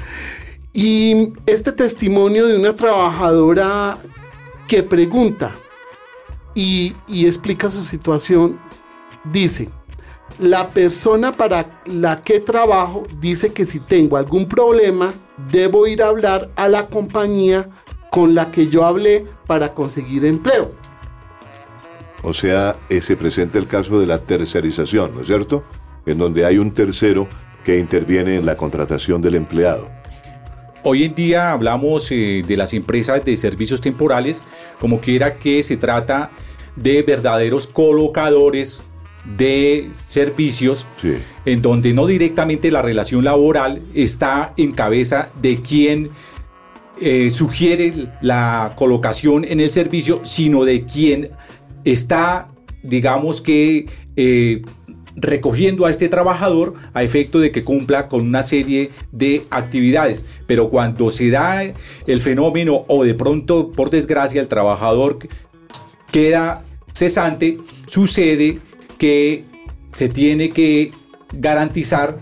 Y 0.74 1.34
este 1.48 1.72
testimonio 1.72 2.46
de 2.46 2.58
una 2.58 2.76
trabajadora 2.76 3.98
que 4.68 4.84
pregunta 4.84 5.52
y, 6.54 6.94
y 7.08 7.26
explica 7.26 7.70
su 7.70 7.84
situación, 7.84 8.60
dice, 9.24 9.70
la 10.40 10.70
persona 10.70 11.32
para 11.32 11.82
la 11.86 12.22
que 12.22 12.40
trabajo 12.40 13.08
dice 13.20 13.54
que 13.54 13.66
si 13.66 13.80
tengo 13.80 14.18
algún 14.18 14.48
problema, 14.48 15.14
debo 15.52 15.88
ir 15.88 16.02
a 16.04 16.10
hablar 16.10 16.50
a 16.56 16.68
la 16.68 16.88
compañía 16.88 17.70
con 18.12 18.36
la 18.36 18.52
que 18.52 18.68
yo 18.68 18.86
hablé 18.86 19.26
para 19.48 19.74
conseguir 19.74 20.26
empleo. 20.26 20.72
O 22.24 22.34
sea, 22.34 22.78
se 23.02 23.16
presenta 23.16 23.60
el 23.60 23.68
caso 23.68 24.00
de 24.00 24.08
la 24.08 24.20
tercerización, 24.20 25.14
¿no 25.14 25.22
es 25.22 25.28
cierto? 25.28 25.64
En 26.06 26.18
donde 26.18 26.46
hay 26.46 26.58
un 26.58 26.74
tercero 26.74 27.28
que 27.64 27.78
interviene 27.78 28.38
en 28.38 28.46
la 28.46 28.58
contratación 28.58 29.22
del 29.22 29.36
empleado. 29.36 29.90
Hoy 30.84 31.04
en 31.04 31.16
día 31.16 31.52
hablamos 31.52 32.12
eh, 32.12 32.44
de 32.46 32.58
las 32.58 32.74
empresas 32.74 33.26
de 33.26 33.36
servicios 33.38 33.82
temporales 33.82 34.44
como 34.80 35.00
quiera 35.02 35.36
que 35.38 35.64
se 35.64 35.78
trata 35.78 36.30
de 36.76 37.02
verdaderos 37.02 37.66
colocadores 37.66 38.84
de 39.38 39.90
servicios 39.92 40.86
en 41.46 41.62
donde 41.62 41.94
no 41.94 42.06
directamente 42.08 42.72
la 42.72 42.82
relación 42.82 43.24
laboral 43.24 43.82
está 43.94 44.54
en 44.58 44.72
cabeza 44.72 45.30
de 45.42 45.62
quien 45.62 46.12
eh, 47.02 47.30
sugiere 47.30 48.10
la 48.22 48.74
colocación 48.76 49.44
en 49.44 49.60
el 49.60 49.70
servicio, 49.70 50.22
sino 50.24 50.64
de 50.64 50.86
quien 50.86 51.32
está, 51.84 52.50
digamos 52.84 53.42
que, 53.42 53.88
eh, 54.16 54.62
recogiendo 55.18 55.86
a 55.86 55.92
este 55.92 56.10
trabajador 56.10 56.74
a 56.94 57.04
efecto 57.04 57.40
de 57.40 57.52
que 57.52 57.64
cumpla 57.64 58.08
con 58.08 58.22
una 58.22 58.44
serie 58.44 58.92
de 59.12 59.44
actividades. 59.50 60.26
Pero 60.46 60.70
cuando 60.70 61.12
se 61.12 61.30
da 61.30 61.64
el 61.64 62.22
fenómeno 62.22 62.86
o 62.88 63.04
de 63.04 63.14
pronto, 63.14 63.72
por 63.72 63.90
desgracia, 63.90 64.42
el 64.42 64.48
trabajador 64.48 65.20
queda 66.12 66.64
cesante, 66.94 67.58
sucede 67.88 68.60
que 68.98 69.44
se 69.92 70.10
tiene 70.10 70.50
que 70.50 70.92
garantizar 71.34 72.20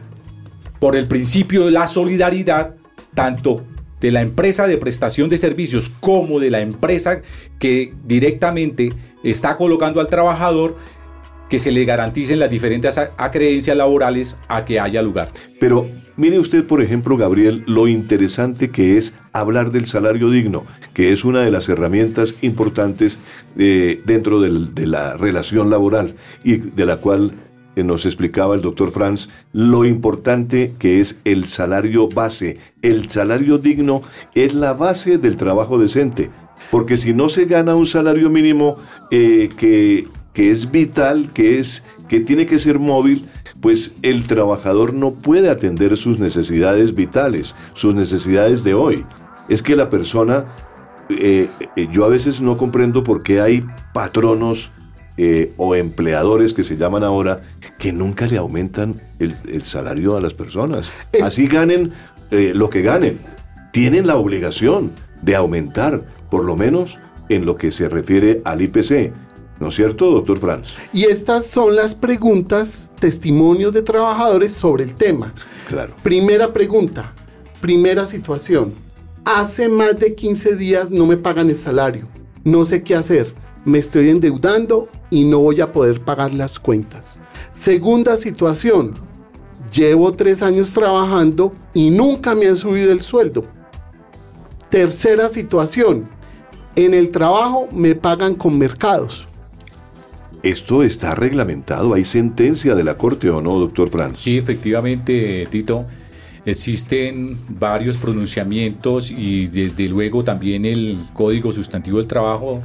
por 0.80 0.96
el 0.96 1.08
principio 1.08 1.66
de 1.66 1.72
la 1.72 1.88
solidaridad 1.88 2.76
tanto 3.14 3.64
de 4.00 4.12
la 4.12 4.22
empresa 4.22 4.68
de 4.68 4.78
prestación 4.78 5.30
de 5.30 5.38
servicios 5.38 5.92
como 6.02 6.40
de 6.40 6.52
la 6.52 6.60
empresa 6.60 7.22
que 7.58 7.94
directamente 8.04 8.92
está 9.24 9.56
colocando 9.56 10.02
al 10.02 10.10
trabajador 10.10 10.78
que 11.50 11.58
se 11.58 11.72
le 11.72 11.86
garanticen 11.86 12.40
las 12.40 12.50
diferentes 12.50 12.98
acreencias 12.98 13.78
laborales 13.78 14.38
a 14.50 14.66
que 14.66 14.80
haya 14.80 15.02
lugar. 15.02 15.32
Pero 15.60 15.88
mire 16.18 16.40
usted, 16.40 16.66
por 16.66 16.82
ejemplo, 16.82 17.18
Gabriel, 17.18 17.64
lo 17.68 17.88
interesante 17.88 18.70
que 18.70 18.98
es 18.98 19.14
hablar 19.32 19.72
del 19.72 19.88
salario 19.88 20.30
digno, 20.30 20.66
que 20.94 21.12
es 21.12 21.26
una 21.26 21.42
de 21.42 21.52
las 21.52 21.70
herramientas 21.70 22.36
importantes 22.42 23.20
eh, 23.58 24.02
dentro 24.06 24.42
de 24.42 24.88
la 24.88 25.18
relación 25.18 25.70
laboral 25.70 26.16
y 26.44 26.58
de 26.58 26.86
la 26.86 26.98
cual 26.98 27.34
eh, 27.76 27.84
nos 27.84 28.06
explicaba 28.06 28.56
el 28.56 28.62
doctor 28.62 28.92
Franz 28.92 29.30
lo 29.52 29.86
importante 29.86 30.74
que 30.78 31.00
es 31.00 31.20
el 31.26 31.46
salario 31.46 32.08
base. 32.08 32.58
El 32.82 33.10
salario 33.10 33.58
digno 33.58 34.02
es 34.36 34.54
la 34.54 34.74
base 34.74 35.18
del 35.18 35.38
trabajo 35.38 35.80
decente, 35.80 36.30
porque 36.72 36.98
si 36.98 37.14
no 37.14 37.30
se 37.30 37.46
gana 37.46 37.76
un 37.76 37.88
salario 37.88 38.30
mínimo 38.30 38.78
eh, 39.12 39.50
que 39.58 40.08
que 40.34 40.50
es 40.50 40.72
vital, 40.72 41.32
que, 41.34 41.60
es, 41.60 41.84
que 42.10 42.20
tiene 42.20 42.46
que 42.46 42.60
ser 42.60 42.80
móvil, 42.80 43.26
pues 43.64 43.94
el 44.02 44.28
trabajador 44.28 44.94
no 44.94 45.14
puede 45.14 45.50
atender 45.50 45.96
sus 45.96 46.20
necesidades 46.20 46.94
vitales, 46.94 47.56
sus 47.76 47.96
necesidades 47.96 48.66
de 48.66 48.74
hoy. 48.74 49.06
Es 49.48 49.64
que 49.64 49.78
la 49.78 49.90
persona, 49.90 50.48
eh, 51.08 51.48
eh, 51.78 51.88
yo 51.90 52.04
a 52.04 52.10
veces 52.10 52.42
no 52.42 52.58
comprendo 52.58 53.06
por 53.06 53.24
qué 53.24 53.40
hay 53.40 53.66
patronos 53.94 54.70
eh, 55.16 55.54
o 55.56 55.76
empleadores 55.76 56.54
que 56.54 56.66
se 56.66 56.76
llaman 56.76 57.06
ahora 57.06 57.42
que 57.80 57.94
nunca 57.94 58.28
le 58.28 58.36
aumentan 58.36 59.00
el, 59.20 59.64
salario 59.64 60.18
a 60.18 60.20
las 60.20 60.34
personas. 60.34 60.90
Así 61.22 61.48
ganen 61.48 61.94
lo 62.32 62.70
que 62.70 62.82
ganen. 62.82 63.22
Tienen 63.72 64.08
la 64.08 64.18
obligación 64.18 64.92
de 65.22 65.38
aumentar, 65.38 66.04
por 66.30 66.44
lo 66.44 66.58
menos 66.58 66.98
en 67.30 67.46
lo 67.46 67.56
que 67.56 67.72
se 67.72 67.88
refiere 67.88 68.42
al 68.44 68.62
IPC. 68.62 69.14
¿No 69.64 69.70
es 69.70 69.76
cierto, 69.76 70.12
doctor 70.12 70.38
Franz? 70.40 70.74
Y 70.92 71.06
estas 71.06 71.46
son 71.46 71.78
las 71.78 71.96
preguntas, 71.96 72.92
testimonios 73.00 73.72
de 73.72 73.82
trabajadores 73.82 74.52
sobre 74.52 74.84
el 74.84 74.94
tema. 74.94 75.34
Claro. 75.70 75.96
Primera 76.04 76.52
pregunta, 76.52 77.14
primera 77.62 78.06
situación. 78.06 78.74
Hace 79.24 79.70
más 79.70 79.98
de 79.98 80.16
15 80.16 80.58
días 80.58 80.92
no 80.92 81.06
me 81.06 81.16
pagan 81.16 81.50
el 81.50 81.56
salario. 81.56 82.10
No 82.44 82.66
sé 82.66 82.84
qué 82.84 82.94
hacer. 82.94 83.34
Me 83.64 83.78
estoy 83.78 84.10
endeudando 84.10 84.90
y 85.10 85.24
no 85.24 85.40
voy 85.40 85.62
a 85.62 85.72
poder 85.72 86.02
pagar 86.02 86.34
las 86.34 86.60
cuentas. 86.60 87.22
Segunda 87.52 88.18
situación. 88.18 88.96
Llevo 89.74 90.12
tres 90.12 90.44
años 90.44 90.74
trabajando 90.74 91.54
y 91.74 91.90
nunca 91.90 92.36
me 92.36 92.48
han 92.48 92.58
subido 92.58 92.92
el 92.92 93.02
sueldo. 93.02 93.46
Tercera 94.70 95.30
situación. 95.30 96.10
En 96.76 96.94
el 96.94 97.12
trabajo 97.12 97.70
me 97.72 97.96
pagan 97.96 98.36
con 98.36 98.60
mercados. 98.60 99.30
¿Esto 100.44 100.84
está 100.84 101.16
reglamentado? 101.16 101.94
¿Hay 101.94 102.04
sentencia 102.04 102.76
de 102.76 102.84
la 102.84 102.98
Corte 102.98 103.30
o 103.30 103.42
no, 103.42 103.58
doctor 103.60 103.90
Franz? 103.90 104.20
Sí, 104.20 104.38
efectivamente, 104.38 105.48
Tito. 105.50 105.86
Existen 106.46 107.38
varios 107.48 107.96
pronunciamientos 107.96 109.10
y 109.10 109.48
desde 109.48 109.88
luego 109.88 110.26
también 110.26 110.66
el 110.66 111.00
Código 111.14 111.54
Sustantivo 111.54 112.00
del 112.00 112.08
Trabajo 112.08 112.62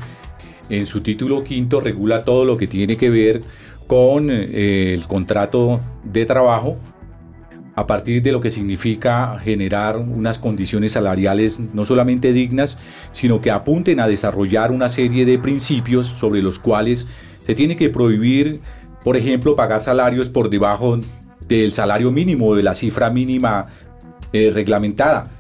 en 0.68 0.86
su 0.86 1.02
título 1.02 1.44
quinto 1.44 1.78
regula 1.78 2.24
todo 2.24 2.44
lo 2.44 2.56
que 2.56 2.66
tiene 2.66 2.96
que 2.96 3.10
ver 3.10 3.42
con 3.86 4.28
eh, 4.28 4.92
el 4.92 5.04
contrato 5.04 5.80
de 6.02 6.26
trabajo 6.26 6.78
a 7.76 7.86
partir 7.86 8.20
de 8.22 8.32
lo 8.32 8.40
que 8.40 8.50
significa 8.50 9.38
generar 9.38 9.98
unas 9.98 10.38
condiciones 10.38 10.92
salariales 10.92 11.60
no 11.60 11.84
solamente 11.84 12.32
dignas, 12.32 12.76
sino 13.12 13.40
que 13.40 13.52
apunten 13.52 14.00
a 14.00 14.08
desarrollar 14.08 14.72
una 14.72 14.88
serie 14.88 15.24
de 15.24 15.38
principios 15.38 16.08
sobre 16.08 16.42
los 16.42 16.58
cuales 16.58 17.06
se 17.48 17.54
tiene 17.54 17.76
que 17.76 17.88
prohibir, 17.88 18.60
por 19.02 19.16
ejemplo, 19.16 19.56
pagar 19.56 19.82
salarios 19.82 20.28
por 20.28 20.50
debajo 20.50 21.00
del 21.48 21.72
salario 21.72 22.12
mínimo, 22.12 22.54
de 22.54 22.62
la 22.62 22.74
cifra 22.74 23.08
mínima 23.08 23.68
eh, 24.34 24.50
reglamentada. 24.52 25.30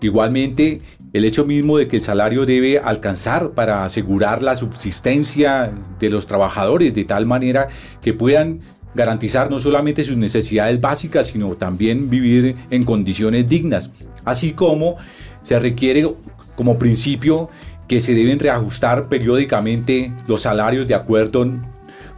Igualmente, 0.00 0.80
el 1.12 1.26
hecho 1.26 1.44
mismo 1.44 1.76
de 1.76 1.86
que 1.86 1.96
el 1.96 2.02
salario 2.02 2.46
debe 2.46 2.78
alcanzar 2.78 3.50
para 3.50 3.84
asegurar 3.84 4.42
la 4.42 4.56
subsistencia 4.56 5.70
de 5.98 6.08
los 6.08 6.26
trabajadores 6.26 6.94
de 6.94 7.04
tal 7.04 7.26
manera 7.26 7.68
que 8.00 8.14
puedan 8.14 8.60
garantizar 8.94 9.50
no 9.50 9.60
solamente 9.60 10.04
sus 10.04 10.16
necesidades 10.16 10.80
básicas, 10.80 11.26
sino 11.26 11.54
también 11.54 12.08
vivir 12.08 12.56
en 12.70 12.84
condiciones 12.84 13.46
dignas, 13.46 13.92
así 14.24 14.52
como 14.52 14.96
se 15.42 15.58
requiere 15.58 16.14
como 16.56 16.78
principio 16.78 17.50
que 17.88 18.00
se 18.00 18.14
deben 18.14 18.38
reajustar 18.38 19.08
periódicamente 19.08 20.12
los 20.26 20.42
salarios 20.42 20.86
de 20.86 20.94
acuerdo 20.94 21.50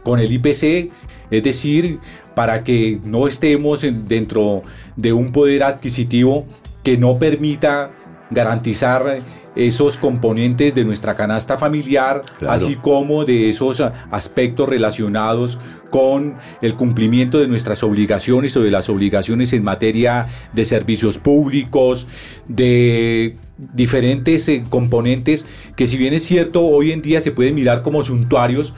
con 0.03 0.19
el 0.19 0.31
IPC, 0.31 0.91
es 1.31 1.43
decir, 1.43 1.99
para 2.35 2.63
que 2.63 2.99
no 3.03 3.27
estemos 3.27 3.85
dentro 4.07 4.61
de 4.95 5.13
un 5.13 5.31
poder 5.31 5.63
adquisitivo 5.63 6.45
que 6.83 6.97
no 6.97 7.17
permita 7.17 7.91
garantizar 8.29 9.19
esos 9.55 9.97
componentes 9.97 10.73
de 10.75 10.85
nuestra 10.85 11.15
canasta 11.15 11.57
familiar, 11.57 12.21
así 12.47 12.75
como 12.75 13.25
de 13.25 13.49
esos 13.49 13.81
aspectos 14.11 14.69
relacionados 14.69 15.59
con 15.89 16.37
el 16.61 16.75
cumplimiento 16.75 17.39
de 17.39 17.47
nuestras 17.47 17.83
obligaciones 17.83 18.55
o 18.55 18.61
de 18.61 18.71
las 18.71 18.87
obligaciones 18.89 19.51
en 19.53 19.63
materia 19.63 20.27
de 20.53 20.63
servicios 20.63 21.17
públicos, 21.17 22.07
de 22.47 23.35
diferentes 23.57 24.47
eh, 24.49 24.63
componentes 24.69 25.45
que 25.75 25.85
si 25.85 25.97
bien 25.97 26.13
es 26.13 26.23
cierto 26.23 26.65
hoy 26.65 26.91
en 26.91 27.01
día 27.01 27.21
se 27.21 27.31
pueden 27.31 27.55
mirar 27.55 27.83
como 27.83 28.01
suntuarios, 28.03 28.73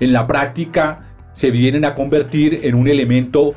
en 0.00 0.12
la 0.12 0.26
práctica 0.26 1.14
se 1.32 1.50
vienen 1.50 1.84
a 1.84 1.94
convertir 1.94 2.60
en 2.62 2.74
un 2.76 2.88
elemento 2.88 3.54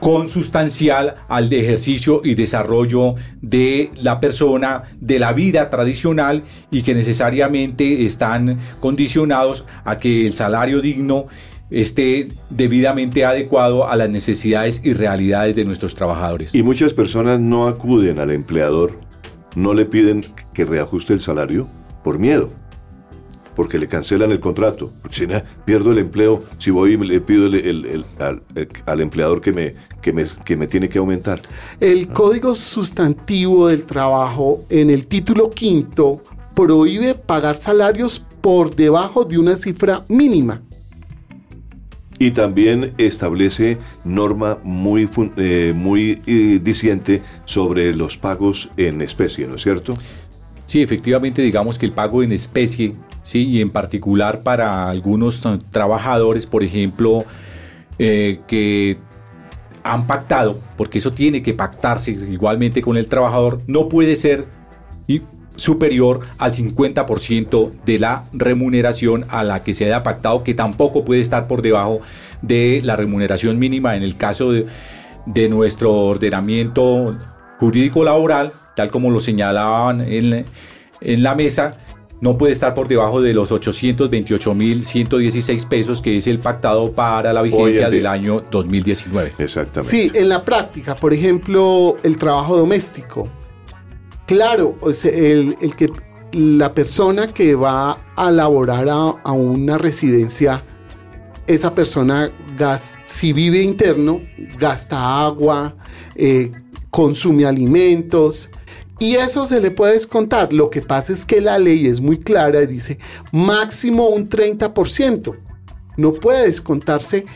consustancial 0.00 1.16
al 1.28 1.52
ejercicio 1.52 2.20
y 2.24 2.34
desarrollo 2.34 3.14
de 3.42 3.90
la 4.00 4.20
persona, 4.20 4.84
de 5.00 5.18
la 5.18 5.32
vida 5.32 5.70
tradicional 5.70 6.44
y 6.70 6.82
que 6.82 6.94
necesariamente 6.94 8.06
están 8.06 8.58
condicionados 8.80 9.66
a 9.84 9.98
que 9.98 10.26
el 10.26 10.34
salario 10.34 10.80
digno 10.80 11.26
esté 11.70 12.28
debidamente 12.48 13.24
adecuado 13.24 13.88
a 13.88 13.96
las 13.96 14.08
necesidades 14.08 14.80
y 14.84 14.94
realidades 14.94 15.54
de 15.54 15.64
nuestros 15.64 15.94
trabajadores. 15.94 16.54
Y 16.54 16.62
muchas 16.62 16.94
personas 16.94 17.40
no 17.40 17.66
acuden 17.66 18.18
al 18.18 18.30
empleador, 18.30 18.98
no 19.54 19.74
le 19.74 19.84
piden 19.84 20.24
que 20.54 20.64
reajuste 20.64 21.12
el 21.12 21.20
salario 21.20 21.68
por 22.02 22.18
miedo 22.18 22.50
porque 23.58 23.76
le 23.76 23.88
cancelan 23.88 24.30
el 24.30 24.38
contrato. 24.38 24.92
Si 25.10 25.26
no, 25.26 25.42
pierdo 25.64 25.90
el 25.90 25.98
empleo 25.98 26.40
si 26.58 26.70
voy 26.70 26.92
y 26.92 26.96
le 26.96 27.20
pido 27.20 27.46
al, 27.46 29.00
empleador 29.00 29.40
que 29.40 29.52
me, 29.52 29.74
que, 30.00 30.12
me, 30.12 30.26
que 30.44 30.56
me 30.56 30.68
tiene 30.68 30.88
que 30.88 30.98
aumentar. 30.98 31.42
El 31.80 32.06
Código 32.06 32.54
Sustantivo 32.54 33.66
del 33.66 33.84
Trabajo 33.84 34.64
en 34.70 34.90
el 34.90 35.08
título 35.08 35.50
quinto 35.50 36.22
prohíbe 36.54 37.16
pagar 37.16 37.56
salarios 37.56 38.24
por 38.40 38.76
debajo 38.76 39.24
de 39.24 39.38
una 39.38 39.56
cifra 39.56 40.04
mínima. 40.08 40.62
Y 42.20 42.30
también 42.30 42.94
establece 42.96 43.78
norma 44.04 44.58
muy, 44.62 45.10
eh, 45.36 45.72
muy 45.74 46.22
eh, 46.28 46.60
diciente 46.62 47.22
sobre 47.44 47.92
los 47.92 48.18
pagos 48.18 48.70
en 48.76 49.00
especie, 49.00 49.48
¿no 49.48 49.56
es 49.56 49.62
cierto? 49.62 49.94
Sí, 50.68 50.82
efectivamente, 50.82 51.40
digamos 51.40 51.78
que 51.78 51.86
el 51.86 51.92
pago 51.92 52.22
en 52.22 52.30
especie 52.30 52.94
¿sí? 53.22 53.48
y 53.48 53.62
en 53.62 53.70
particular 53.70 54.42
para 54.42 54.90
algunos 54.90 55.42
trabajadores, 55.70 56.44
por 56.44 56.62
ejemplo, 56.62 57.24
eh, 57.98 58.40
que 58.46 58.98
han 59.82 60.06
pactado, 60.06 60.60
porque 60.76 60.98
eso 60.98 61.10
tiene 61.14 61.40
que 61.40 61.54
pactarse 61.54 62.10
igualmente 62.10 62.82
con 62.82 62.98
el 62.98 63.08
trabajador, 63.08 63.62
no 63.66 63.88
puede 63.88 64.14
ser 64.14 64.46
superior 65.56 66.20
al 66.36 66.52
50% 66.52 67.72
de 67.86 67.98
la 67.98 68.24
remuneración 68.34 69.24
a 69.30 69.44
la 69.44 69.64
que 69.64 69.72
se 69.72 69.86
haya 69.86 70.02
pactado, 70.02 70.44
que 70.44 70.52
tampoco 70.52 71.02
puede 71.02 71.22
estar 71.22 71.46
por 71.46 71.62
debajo 71.62 72.02
de 72.42 72.82
la 72.84 72.94
remuneración 72.94 73.58
mínima 73.58 73.96
en 73.96 74.02
el 74.02 74.18
caso 74.18 74.52
de, 74.52 74.66
de 75.24 75.48
nuestro 75.48 75.94
ordenamiento 75.94 77.16
jurídico 77.58 78.04
laboral, 78.04 78.52
tal 78.78 78.90
como 78.92 79.10
lo 79.10 79.18
señalaban 79.18 80.02
en, 80.02 80.46
en 81.00 81.22
la 81.24 81.34
mesa, 81.34 81.76
no 82.20 82.38
puede 82.38 82.52
estar 82.52 82.76
por 82.76 82.86
debajo 82.86 83.20
de 83.20 83.34
los 83.34 83.50
828.116 83.50 85.66
pesos, 85.66 86.00
que 86.00 86.16
es 86.16 86.28
el 86.28 86.38
pactado 86.38 86.92
para 86.92 87.32
la 87.32 87.42
vigencia 87.42 87.90
del 87.90 88.06
año 88.06 88.44
2019. 88.52 89.32
Exactamente. 89.38 89.90
Sí, 89.90 90.12
en 90.14 90.28
la 90.28 90.44
práctica, 90.44 90.94
por 90.94 91.12
ejemplo, 91.12 91.96
el 92.04 92.16
trabajo 92.18 92.56
doméstico. 92.56 93.28
Claro, 94.26 94.78
el, 95.04 95.56
que 95.76 95.90
la 96.30 96.72
persona 96.72 97.34
que 97.34 97.56
va 97.56 97.98
a 98.14 98.30
laborar 98.30 98.88
a, 98.88 99.32
una 99.32 99.76
residencia, 99.76 100.62
esa 101.48 101.74
persona, 101.74 102.30
si 103.04 103.32
vive 103.32 103.60
interno, 103.60 104.20
gasta 104.56 105.24
agua, 105.24 105.74
eh, 106.14 106.52
consume 106.90 107.44
alimentos, 107.44 108.50
y 108.98 109.14
eso 109.14 109.46
se 109.46 109.60
le 109.60 109.70
puede 109.70 109.94
descontar. 109.94 110.52
Lo 110.52 110.70
que 110.70 110.82
pasa 110.82 111.12
es 111.12 111.24
que 111.24 111.40
la 111.40 111.58
ley 111.58 111.86
es 111.86 112.00
muy 112.00 112.18
clara 112.18 112.62
y 112.62 112.66
dice 112.66 112.98
máximo 113.32 114.08
un 114.08 114.28
30%. 114.28 115.36
No 115.96 116.12
puede 116.12 116.46
descontarse 116.46 117.26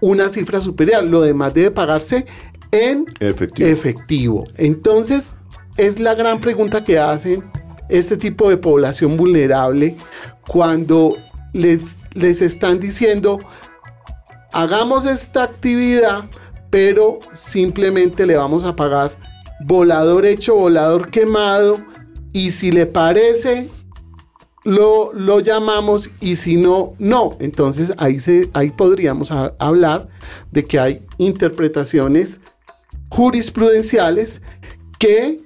una 0.00 0.28
cifra 0.28 0.60
superior. 0.60 1.04
Lo 1.04 1.20
demás 1.20 1.54
debe 1.54 1.70
pagarse 1.70 2.26
en 2.70 3.06
efectivo. 3.20 4.44
Entonces, 4.56 5.36
es 5.76 5.98
la 5.98 6.14
gran 6.14 6.40
pregunta 6.40 6.84
que 6.84 6.98
hacen 6.98 7.44
este 7.88 8.16
tipo 8.16 8.48
de 8.48 8.56
población 8.56 9.16
vulnerable 9.16 9.96
cuando 10.46 11.16
les, 11.52 11.96
les 12.14 12.40
están 12.40 12.80
diciendo, 12.80 13.38
hagamos 14.52 15.06
esta 15.06 15.42
actividad, 15.42 16.30
pero 16.70 17.18
simplemente 17.32 18.26
le 18.26 18.36
vamos 18.36 18.64
a 18.64 18.76
pagar 18.76 19.19
volador 19.60 20.26
hecho, 20.26 20.54
volador 20.54 21.10
quemado, 21.10 21.80
y 22.32 22.52
si 22.52 22.70
le 22.70 22.86
parece, 22.86 23.68
lo, 24.64 25.12
lo 25.12 25.40
llamamos 25.40 26.10
y 26.20 26.36
si 26.36 26.56
no, 26.56 26.94
no. 26.98 27.36
Entonces 27.40 27.94
ahí, 27.98 28.18
ahí 28.52 28.70
podríamos 28.70 29.30
hablar 29.30 30.08
de 30.50 30.64
que 30.64 30.78
hay 30.78 31.06
interpretaciones 31.18 32.40
jurisprudenciales 33.08 34.42
que 34.98 35.38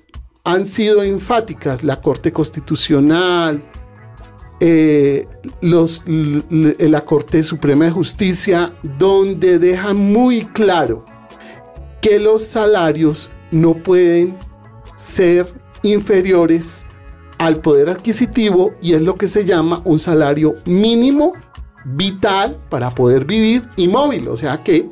han 0.45 0.67
sido 0.67 1.03
enfáticas. 1.03 1.85
La 1.85 2.01
Corte 2.01 2.33
Constitucional, 2.33 3.65
eh, 4.61 5.27
la 5.61 7.05
Corte 7.05 7.43
Suprema 7.43 7.87
de 7.87 7.91
Justicia, 7.91 8.73
donde 8.99 9.59
dejan 9.59 9.97
muy 9.97 10.45
claro 10.45 11.05
que 12.01 12.19
los 12.19 12.45
salarios 12.45 13.31
no 13.51 13.75
pueden 13.75 14.37
ser 14.97 15.47
inferiores 15.83 16.85
al 17.39 17.57
poder 17.57 17.91
adquisitivo 17.91 18.75
y 18.81 18.95
es 18.95 19.03
lo 19.03 19.17
que 19.17 19.29
se 19.29 19.45
llama 19.45 19.83
un 19.85 19.99
salario 19.99 20.55
mínimo 20.65 21.33
vital 21.85 22.57
para 22.69 22.95
poder 22.95 23.25
vivir 23.25 23.63
y 23.77 23.89
móvil, 23.89 24.29
o 24.29 24.37
sea 24.37 24.63
que 24.63 24.89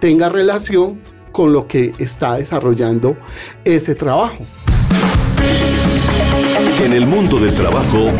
tenga 0.00 0.28
relación 0.28 1.00
con 1.30 1.52
lo 1.52 1.66
que 1.66 1.92
está 1.98 2.36
desarrollando 2.36 3.16
ese 3.64 3.94
trabajo. 3.94 4.44
En 6.84 6.92
el 6.92 7.06
mundo 7.06 7.38
del 7.38 7.54
trabajo, 7.54 8.10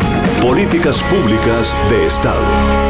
políticas 0.41 1.03
públicas 1.03 1.75
de 1.89 2.07
Estado. 2.07 2.82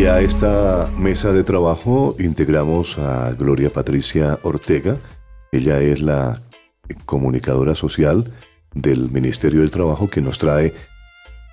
Y 0.00 0.06
a 0.06 0.20
esta 0.20 0.90
mesa 0.96 1.30
de 1.30 1.44
trabajo 1.44 2.16
integramos 2.18 2.96
a 2.96 3.32
Gloria 3.32 3.68
Patricia 3.68 4.38
Ortega. 4.44 4.96
Ella 5.52 5.78
es 5.82 6.00
la 6.00 6.40
comunicadora 7.04 7.74
social 7.74 8.24
del 8.72 9.10
Ministerio 9.10 9.60
del 9.60 9.70
Trabajo 9.70 10.08
que 10.08 10.22
nos 10.22 10.38
trae 10.38 10.72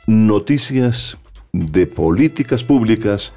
noticias 0.07 1.17
de 1.51 1.87
políticas 1.87 2.63
públicas 2.63 3.33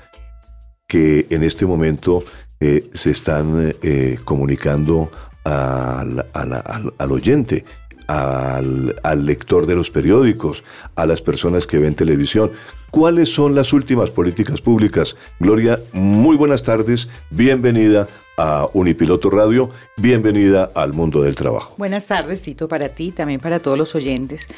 que 0.87 1.27
en 1.31 1.42
este 1.42 1.66
momento 1.66 2.23
eh, 2.61 2.88
se 2.92 3.11
están 3.11 3.75
eh, 3.83 4.16
comunicando 4.25 5.11
al, 5.42 6.25
al 6.33 7.11
oyente 7.11 7.64
al, 8.11 9.25
lector 9.25 9.66
de 9.66 9.75
los 9.75 9.90
periódicos, 9.90 10.64
a 10.96 11.07
las 11.07 11.23
personas 11.23 11.66
que 11.66 11.79
ven 11.79 11.94
televisión. 11.94 12.51
¿Cuáles 12.90 13.33
son 13.33 13.55
las 13.55 13.73
últimas 13.73 14.11
políticas 14.11 14.61
públicas? 14.61 15.16
Gloria, 15.38 15.79
muy 15.92 16.37
buenas 16.37 16.64
tardes, 16.64 17.09
bienvenida 17.31 18.09
a 18.37 18.68
Unipiloto 18.73 19.31
Radio, 19.31 19.70
bienvenida 19.96 20.73
al 20.75 20.92
mundo 20.92 21.23
del 21.23 21.37
trabajo. 21.37 21.75
Buenas 21.79 22.09
tardes, 22.09 22.42
Tito, 22.42 22.66
para 22.66 22.88
ti, 22.88 23.12
también 23.12 23.38
para 23.38 23.61
todos 23.61 23.79
los 23.79 23.94
oyentes. 23.94 24.49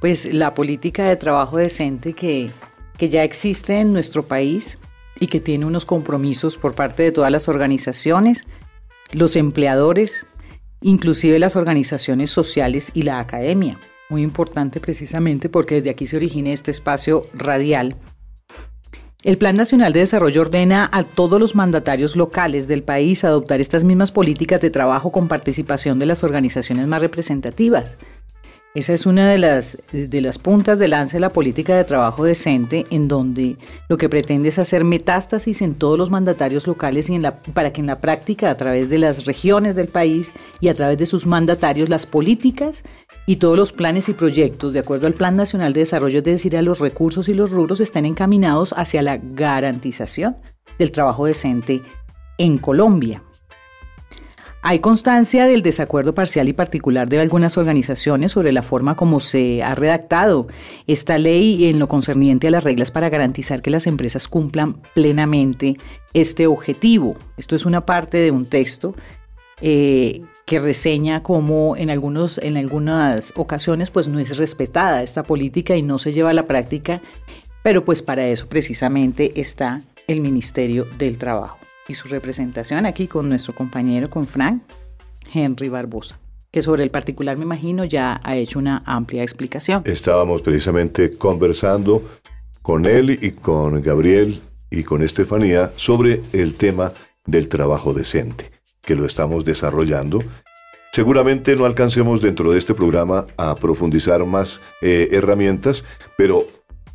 Pues 0.00 0.32
la 0.32 0.54
política 0.54 1.06
de 1.06 1.16
trabajo 1.16 1.58
decente 1.58 2.14
que, 2.14 2.50
que 2.96 3.08
ya 3.08 3.22
existe 3.22 3.80
en 3.80 3.92
nuestro 3.92 4.22
país 4.22 4.78
y 5.20 5.26
que 5.26 5.40
tiene 5.40 5.66
unos 5.66 5.84
compromisos 5.84 6.56
por 6.56 6.74
parte 6.74 7.02
de 7.02 7.12
todas 7.12 7.30
las 7.30 7.48
organizaciones, 7.48 8.44
los 9.12 9.36
empleadores, 9.36 10.26
inclusive 10.84 11.38
las 11.38 11.56
organizaciones 11.56 12.30
sociales 12.30 12.92
y 12.94 13.02
la 13.02 13.18
academia. 13.18 13.78
Muy 14.10 14.22
importante 14.22 14.80
precisamente 14.80 15.48
porque 15.48 15.76
desde 15.76 15.90
aquí 15.90 16.06
se 16.06 16.16
origina 16.16 16.50
este 16.50 16.70
espacio 16.70 17.22
radial. 17.32 17.96
El 19.22 19.38
Plan 19.38 19.56
Nacional 19.56 19.94
de 19.94 20.00
Desarrollo 20.00 20.42
ordena 20.42 20.90
a 20.92 21.02
todos 21.02 21.40
los 21.40 21.54
mandatarios 21.54 22.14
locales 22.14 22.68
del 22.68 22.82
país 22.82 23.24
adoptar 23.24 23.62
estas 23.62 23.82
mismas 23.82 24.12
políticas 24.12 24.60
de 24.60 24.68
trabajo 24.68 25.10
con 25.10 25.28
participación 25.28 25.98
de 25.98 26.04
las 26.04 26.22
organizaciones 26.22 26.86
más 26.86 27.00
representativas. 27.00 27.96
Esa 28.74 28.92
es 28.92 29.06
una 29.06 29.30
de 29.30 29.38
las, 29.38 29.78
de 29.92 30.20
las 30.20 30.38
puntas 30.38 30.80
de 30.80 30.88
lanza 30.88 31.16
de 31.16 31.20
la 31.20 31.32
política 31.32 31.76
de 31.76 31.84
trabajo 31.84 32.24
decente, 32.24 32.86
en 32.90 33.06
donde 33.06 33.56
lo 33.88 33.96
que 33.96 34.08
pretende 34.08 34.48
es 34.48 34.58
hacer 34.58 34.82
metástasis 34.82 35.62
en 35.62 35.76
todos 35.76 35.96
los 35.96 36.10
mandatarios 36.10 36.66
locales 36.66 37.08
y 37.08 37.14
en 37.14 37.22
la, 37.22 37.40
para 37.40 37.72
que 37.72 37.80
en 37.80 37.86
la 37.86 38.00
práctica, 38.00 38.50
a 38.50 38.56
través 38.56 38.90
de 38.90 38.98
las 38.98 39.26
regiones 39.26 39.76
del 39.76 39.86
país 39.86 40.32
y 40.60 40.66
a 40.66 40.74
través 40.74 40.98
de 40.98 41.06
sus 41.06 41.24
mandatarios, 41.24 41.88
las 41.88 42.04
políticas 42.04 42.82
y 43.26 43.36
todos 43.36 43.56
los 43.56 43.70
planes 43.70 44.08
y 44.08 44.12
proyectos, 44.12 44.72
de 44.72 44.80
acuerdo 44.80 45.06
al 45.06 45.14
Plan 45.14 45.36
Nacional 45.36 45.72
de 45.72 45.78
Desarrollo, 45.78 46.18
es 46.18 46.24
decir, 46.24 46.56
a 46.56 46.62
los 46.62 46.80
recursos 46.80 47.28
y 47.28 47.34
los 47.34 47.52
rubros, 47.52 47.80
están 47.80 48.06
encaminados 48.06 48.74
hacia 48.76 49.02
la 49.02 49.18
garantización 49.18 50.38
del 50.80 50.90
trabajo 50.90 51.26
decente 51.26 51.80
en 52.38 52.58
Colombia. 52.58 53.22
Hay 54.66 54.78
constancia 54.78 55.44
del 55.44 55.60
desacuerdo 55.60 56.14
parcial 56.14 56.48
y 56.48 56.54
particular 56.54 57.06
de 57.06 57.20
algunas 57.20 57.58
organizaciones 57.58 58.32
sobre 58.32 58.50
la 58.50 58.62
forma 58.62 58.96
como 58.96 59.20
se 59.20 59.62
ha 59.62 59.74
redactado 59.74 60.48
esta 60.86 61.18
ley 61.18 61.66
en 61.66 61.78
lo 61.78 61.86
concerniente 61.86 62.48
a 62.48 62.50
las 62.50 62.64
reglas 62.64 62.90
para 62.90 63.10
garantizar 63.10 63.60
que 63.60 63.68
las 63.68 63.86
empresas 63.86 64.26
cumplan 64.26 64.80
plenamente 64.94 65.76
este 66.14 66.46
objetivo. 66.46 67.14
Esto 67.36 67.56
es 67.56 67.66
una 67.66 67.84
parte 67.84 68.16
de 68.16 68.30
un 68.30 68.46
texto 68.46 68.94
eh, 69.60 70.22
que 70.46 70.58
reseña 70.60 71.22
cómo 71.22 71.76
en, 71.76 71.90
algunos, 71.90 72.38
en 72.38 72.56
algunas 72.56 73.34
ocasiones 73.36 73.90
pues 73.90 74.08
no 74.08 74.18
es 74.18 74.38
respetada 74.38 75.02
esta 75.02 75.24
política 75.24 75.76
y 75.76 75.82
no 75.82 75.98
se 75.98 76.14
lleva 76.14 76.30
a 76.30 76.34
la 76.34 76.46
práctica, 76.46 77.02
pero 77.62 77.84
pues 77.84 78.00
para 78.00 78.26
eso 78.28 78.48
precisamente 78.48 79.38
está 79.38 79.82
el 80.06 80.22
Ministerio 80.22 80.86
del 80.96 81.18
Trabajo 81.18 81.63
y 81.88 81.94
su 81.94 82.08
representación 82.08 82.86
aquí 82.86 83.08
con 83.08 83.28
nuestro 83.28 83.54
compañero, 83.54 84.10
con 84.10 84.26
Frank 84.26 84.62
Henry 85.32 85.68
Barbosa, 85.68 86.18
que 86.50 86.62
sobre 86.62 86.84
el 86.84 86.90
particular 86.90 87.36
me 87.36 87.44
imagino 87.44 87.84
ya 87.84 88.20
ha 88.22 88.36
hecho 88.36 88.58
una 88.58 88.82
amplia 88.86 89.22
explicación. 89.22 89.82
Estábamos 89.84 90.42
precisamente 90.42 91.12
conversando 91.12 92.02
con 92.62 92.86
él 92.86 93.18
y 93.20 93.32
con 93.32 93.82
Gabriel 93.82 94.40
y 94.70 94.84
con 94.84 95.02
Estefanía 95.02 95.72
sobre 95.76 96.22
el 96.32 96.54
tema 96.54 96.92
del 97.26 97.48
trabajo 97.48 97.92
decente, 97.92 98.50
que 98.82 98.96
lo 98.96 99.04
estamos 99.04 99.44
desarrollando. 99.44 100.22
Seguramente 100.92 101.56
no 101.56 101.64
alcancemos 101.64 102.22
dentro 102.22 102.52
de 102.52 102.58
este 102.58 102.74
programa 102.74 103.26
a 103.36 103.54
profundizar 103.56 104.24
más 104.24 104.60
eh, 104.80 105.08
herramientas, 105.12 105.84
pero 106.16 106.46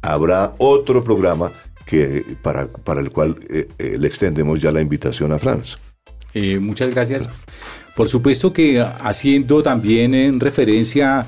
habrá 0.02 0.54
otro 0.58 1.04
programa 1.04 1.52
para, 2.41 2.67
para 2.67 3.02
el 3.02 3.12
cual 3.12 3.38
eh, 3.49 3.67
eh, 3.78 3.97
le 3.97 4.08
extendemos 4.08 4.60
ya 4.60 4.71
la 4.71 4.82
invitación 4.82 5.32
a 5.32 5.39
Franz. 5.39 5.78
Eh, 6.34 6.60
muchas 6.60 6.89
gracias. 6.91 7.30
Por 7.95 8.08
supuesto 8.08 8.54
que 8.54 8.82
haciendo 8.82 9.63
también 9.63 10.13
en 10.13 10.39
referencia 10.39 11.28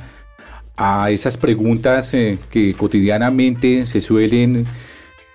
a 0.77 1.11
esas 1.11 1.37
preguntas 1.37 2.11
que 2.11 2.75
cotidianamente 2.77 3.85
se 3.85 3.99
suelen 3.99 4.65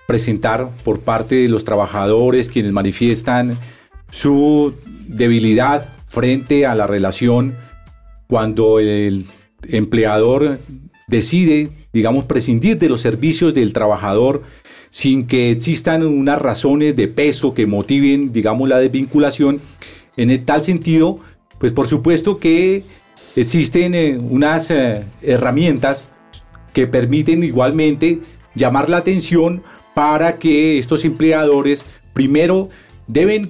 presentar 0.07 0.69
por 0.83 1.01
parte 1.01 1.35
de 1.35 1.49
los 1.49 1.63
trabajadores 1.63 2.49
quienes 2.49 2.71
manifiestan 2.71 3.57
su 4.09 4.73
debilidad 5.07 5.89
frente 6.07 6.65
a 6.65 6.73
la 6.75 6.87
relación 6.87 7.55
cuando 8.27 8.79
el 8.79 9.27
empleador 9.67 10.59
decide, 11.07 11.69
digamos, 11.93 12.25
prescindir 12.25 12.79
de 12.79 12.89
los 12.89 13.01
servicios 13.01 13.53
del 13.53 13.73
trabajador 13.73 14.43
sin 14.89 15.27
que 15.27 15.51
existan 15.51 16.05
unas 16.05 16.41
razones 16.41 16.95
de 16.95 17.07
peso 17.07 17.53
que 17.53 17.67
motiven, 17.67 18.31
digamos, 18.31 18.69
la 18.69 18.79
desvinculación. 18.79 19.61
En 20.15 20.45
tal 20.45 20.63
sentido, 20.63 21.19
pues 21.59 21.71
por 21.71 21.87
supuesto 21.87 22.39
que 22.39 22.83
existen 23.35 23.93
eh, 23.93 24.17
unas 24.17 24.71
eh, 24.71 25.03
herramientas 25.21 26.07
que 26.73 26.87
permiten 26.87 27.43
igualmente 27.43 28.19
llamar 28.55 28.89
la 28.89 28.97
atención 28.97 29.63
para 29.93 30.37
que 30.37 30.79
estos 30.79 31.05
empleadores 31.05 31.85
primero 32.13 32.69
deben 33.07 33.49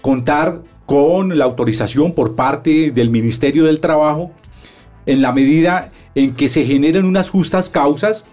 contar 0.00 0.62
con 0.86 1.36
la 1.36 1.44
autorización 1.44 2.12
por 2.14 2.36
parte 2.36 2.92
del 2.92 3.10
Ministerio 3.10 3.64
del 3.64 3.80
Trabajo 3.80 4.30
en 5.06 5.22
la 5.22 5.32
medida 5.32 5.92
en 6.14 6.34
que 6.34 6.48
se 6.48 6.64
generen 6.64 7.04
unas 7.04 7.30
justas 7.30 7.70
causas 7.70 8.26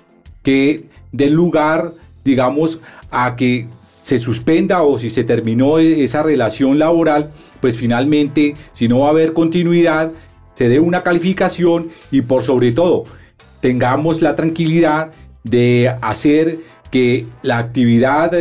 que 0.44 0.86
den 1.12 1.34
lugar 1.34 1.92
digamos, 2.24 2.82
a 3.12 3.36
que 3.36 3.68
se 4.04 4.18
suspenda 4.20 4.84
o 4.84 5.00
si 5.00 5.10
se 5.10 5.24
terminó 5.24 5.80
e-, 5.80 6.04
esa 6.04 6.24
relación 6.24 6.78
laboral, 6.80 7.32
pues 7.62 7.78
finalmente, 7.78 8.56
si 8.74 8.88
no 8.88 9.00
va 9.00 9.08
a 9.08 9.12
haber 9.12 9.34
continuidad, 9.34 10.12
se 10.54 10.70
dé 10.70 10.80
una 10.80 11.04
calificación 11.04 11.90
y 12.12 12.22
por 12.22 12.44
sobre 12.44 12.72
todo 12.72 13.06
tengamos 13.62 14.22
la 14.22 14.36
tranquilidad 14.36 15.12
de 15.44 15.96
hacer 16.02 16.60
que 16.92 17.26
la 17.42 17.58
actividad 17.58 18.32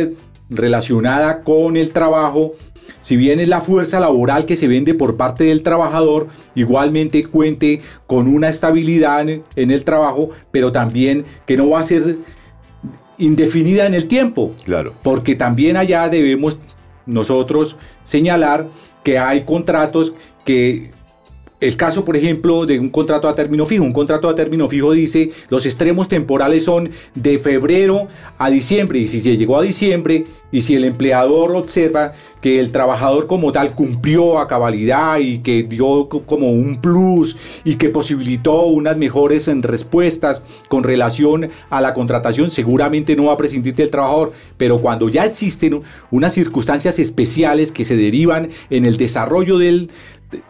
relacionada 0.49 1.43
con 1.43 1.77
el 1.77 1.91
trabajo, 1.91 2.53
si 2.99 3.15
bien 3.15 3.39
es 3.39 3.47
la 3.47 3.61
fuerza 3.61 3.99
laboral 3.99 4.45
que 4.45 4.55
se 4.55 4.67
vende 4.67 4.93
por 4.93 5.17
parte 5.17 5.45
del 5.45 5.63
trabajador, 5.63 6.27
igualmente 6.55 7.23
cuente 7.23 7.81
con 8.05 8.27
una 8.27 8.49
estabilidad 8.49 9.27
en 9.27 9.71
el 9.71 9.83
trabajo, 9.83 10.29
pero 10.51 10.71
también 10.71 11.25
que 11.47 11.57
no 11.57 11.69
va 11.69 11.79
a 11.79 11.83
ser 11.83 12.17
indefinida 13.17 13.85
en 13.85 13.93
el 13.93 14.07
tiempo. 14.07 14.53
Claro. 14.65 14.93
Porque 15.03 15.35
también 15.35 15.77
allá 15.77 16.09
debemos 16.09 16.57
nosotros 17.05 17.77
señalar 18.03 18.67
que 19.03 19.19
hay 19.19 19.43
contratos 19.43 20.15
que 20.45 20.91
el 21.63 21.77
caso, 21.77 22.03
por 22.03 22.17
ejemplo, 22.17 22.65
de 22.65 22.77
un 22.77 22.89
contrato 22.89 23.29
a 23.29 23.35
término 23.35 23.65
fijo. 23.65 23.85
Un 23.85 23.93
contrato 23.93 24.27
a 24.27 24.35
término 24.35 24.67
fijo 24.67 24.91
dice 24.91 25.31
los 25.47 25.65
extremos 25.65 26.09
temporales 26.09 26.65
son 26.65 26.89
de 27.15 27.39
febrero 27.39 28.09
a 28.37 28.49
diciembre. 28.49 28.99
Y 28.99 29.07
si 29.07 29.21
se 29.21 29.37
llegó 29.37 29.57
a 29.57 29.63
diciembre 29.63 30.25
y 30.51 30.61
si 30.61 30.75
el 30.75 30.83
empleador 30.83 31.55
observa 31.55 32.11
que 32.41 32.59
el 32.59 32.71
trabajador 32.71 33.27
como 33.27 33.53
tal 33.53 33.71
cumplió 33.71 34.39
a 34.39 34.49
cabalidad 34.49 35.19
y 35.19 35.39
que 35.39 35.63
dio 35.63 36.09
como 36.09 36.51
un 36.51 36.81
plus 36.81 37.37
y 37.63 37.75
que 37.75 37.87
posibilitó 37.87 38.63
unas 38.63 38.97
mejores 38.97 39.49
respuestas 39.61 40.43
con 40.67 40.83
relación 40.83 41.49
a 41.69 41.79
la 41.79 41.93
contratación, 41.93 42.51
seguramente 42.51 43.15
no 43.15 43.25
va 43.25 43.33
a 43.33 43.37
prescindir 43.37 43.73
del 43.73 43.89
trabajador. 43.89 44.33
Pero 44.57 44.79
cuando 44.79 45.07
ya 45.07 45.25
existen 45.25 45.81
unas 46.11 46.33
circunstancias 46.33 46.99
especiales 46.99 47.71
que 47.71 47.85
se 47.85 47.95
derivan 47.95 48.49
en 48.69 48.85
el 48.85 48.97
desarrollo 48.97 49.57
del, 49.57 49.89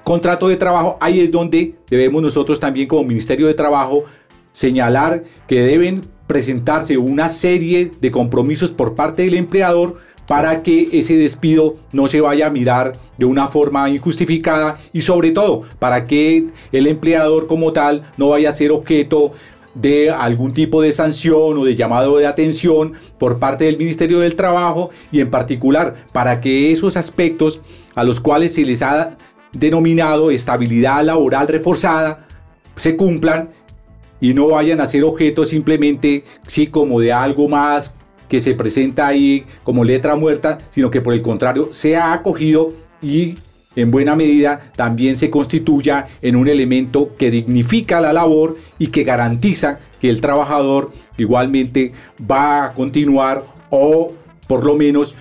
contrato 0.04 0.48
de 0.48 0.58
trabajo, 0.58 0.98
ahí 1.00 1.19
es 1.19 1.32
donde 1.32 1.76
debemos 1.89 2.22
nosotros 2.22 2.60
también 2.60 2.88
como 2.88 3.04
Ministerio 3.04 3.48
de 3.48 3.54
Trabajo 3.54 4.06
señalar 4.52 5.24
que 5.48 5.62
deben 5.62 6.02
presentarse 6.28 6.98
una 6.98 7.30
serie 7.30 7.91
de 8.00 8.12
compromisos 8.12 8.72
por 8.72 8.96
parte 8.96 9.24
del 9.24 9.34
empleador 9.34 9.98
para 10.28 10.63
que 10.63 10.89
ese 10.93 11.17
despido 11.17 11.76
no 11.91 12.08
se 12.08 12.22
vaya 12.22 12.48
a 12.48 12.50
mirar 12.50 12.93
de 13.17 13.26
una 13.26 13.48
forma 13.48 13.89
injustificada 13.89 14.78
y 14.93 15.02
sobre 15.02 15.32
todo 15.32 15.63
para 15.80 16.08
que 16.08 16.48
el 16.72 16.88
empleador 16.88 17.48
como 17.48 17.74
tal 17.74 18.04
no 18.17 18.30
vaya 18.30 18.50
a 18.50 18.54
ser 18.54 18.72
objeto 18.72 19.34
de 19.76 20.12
algún 20.12 20.54
tipo 20.54 20.82
de 20.82 20.93
sanción 20.93 21.58
o 21.58 21.65
de 21.65 21.76
llamado 21.76 22.17
de 22.17 22.28
atención 22.28 22.93
por 23.17 23.39
parte 23.39 23.65
del 23.65 23.78
Ministerio 23.78 24.19
del 24.19 24.36
Trabajo 24.36 24.91
y 25.12 25.19
en 25.19 25.32
particular 25.32 26.06
para 26.13 26.41
que 26.41 26.72
esos 26.72 26.96
aspectos 26.96 27.62
a 27.96 28.04
los 28.04 28.19
cuales 28.19 28.54
se 28.54 28.65
les 28.65 28.82
ha 28.82 29.17
denominado 29.54 30.32
estabilidad 30.32 31.04
laboral 31.04 31.48
reforzada 31.48 32.28
se 32.76 32.96
cumplan 32.96 33.50
y 34.20 34.34
no 34.34 34.48
vayan 34.50 34.82
a 34.82 34.88
ser 34.88 35.04
objeto 35.04 35.46
simplemente, 35.46 36.24
sí, 36.48 36.68
como 36.68 37.00
de 37.00 37.13
algo 37.13 37.50
más 37.50 37.98
que 38.28 38.39
se 38.39 38.56
presenta 38.56 39.06
ahí 39.08 39.46
como 39.63 39.84
letra 39.84 40.16
muerta, 40.16 40.58
sino 40.70 40.89
que 40.89 41.02
por 41.02 41.13
el 41.13 41.22
contrario 41.22 41.70
sea 41.72 42.13
acogido 42.13 42.74
y 43.02 43.36
en 43.76 43.92
buena 43.92 44.16
medida 44.16 44.72
también 44.76 45.18
se 45.18 45.30
constituya 45.30 46.08
en 46.22 46.36
un 46.36 46.48
elemento 46.48 47.16
que 47.18 47.32
dignifica 47.32 48.02
la 48.02 48.13
labor 48.13 48.58
y 48.80 48.88
que 48.88 49.04
garantiza 49.04 49.80
que 50.00 50.10
el 50.10 50.22
trabajador 50.22 50.92
igualmente 51.18 51.92
va 52.20 52.66
a 52.66 52.74
continuar 52.74 53.46
o 53.70 54.13
por 54.48 54.63
lo 54.63 54.76
menos 54.76 55.16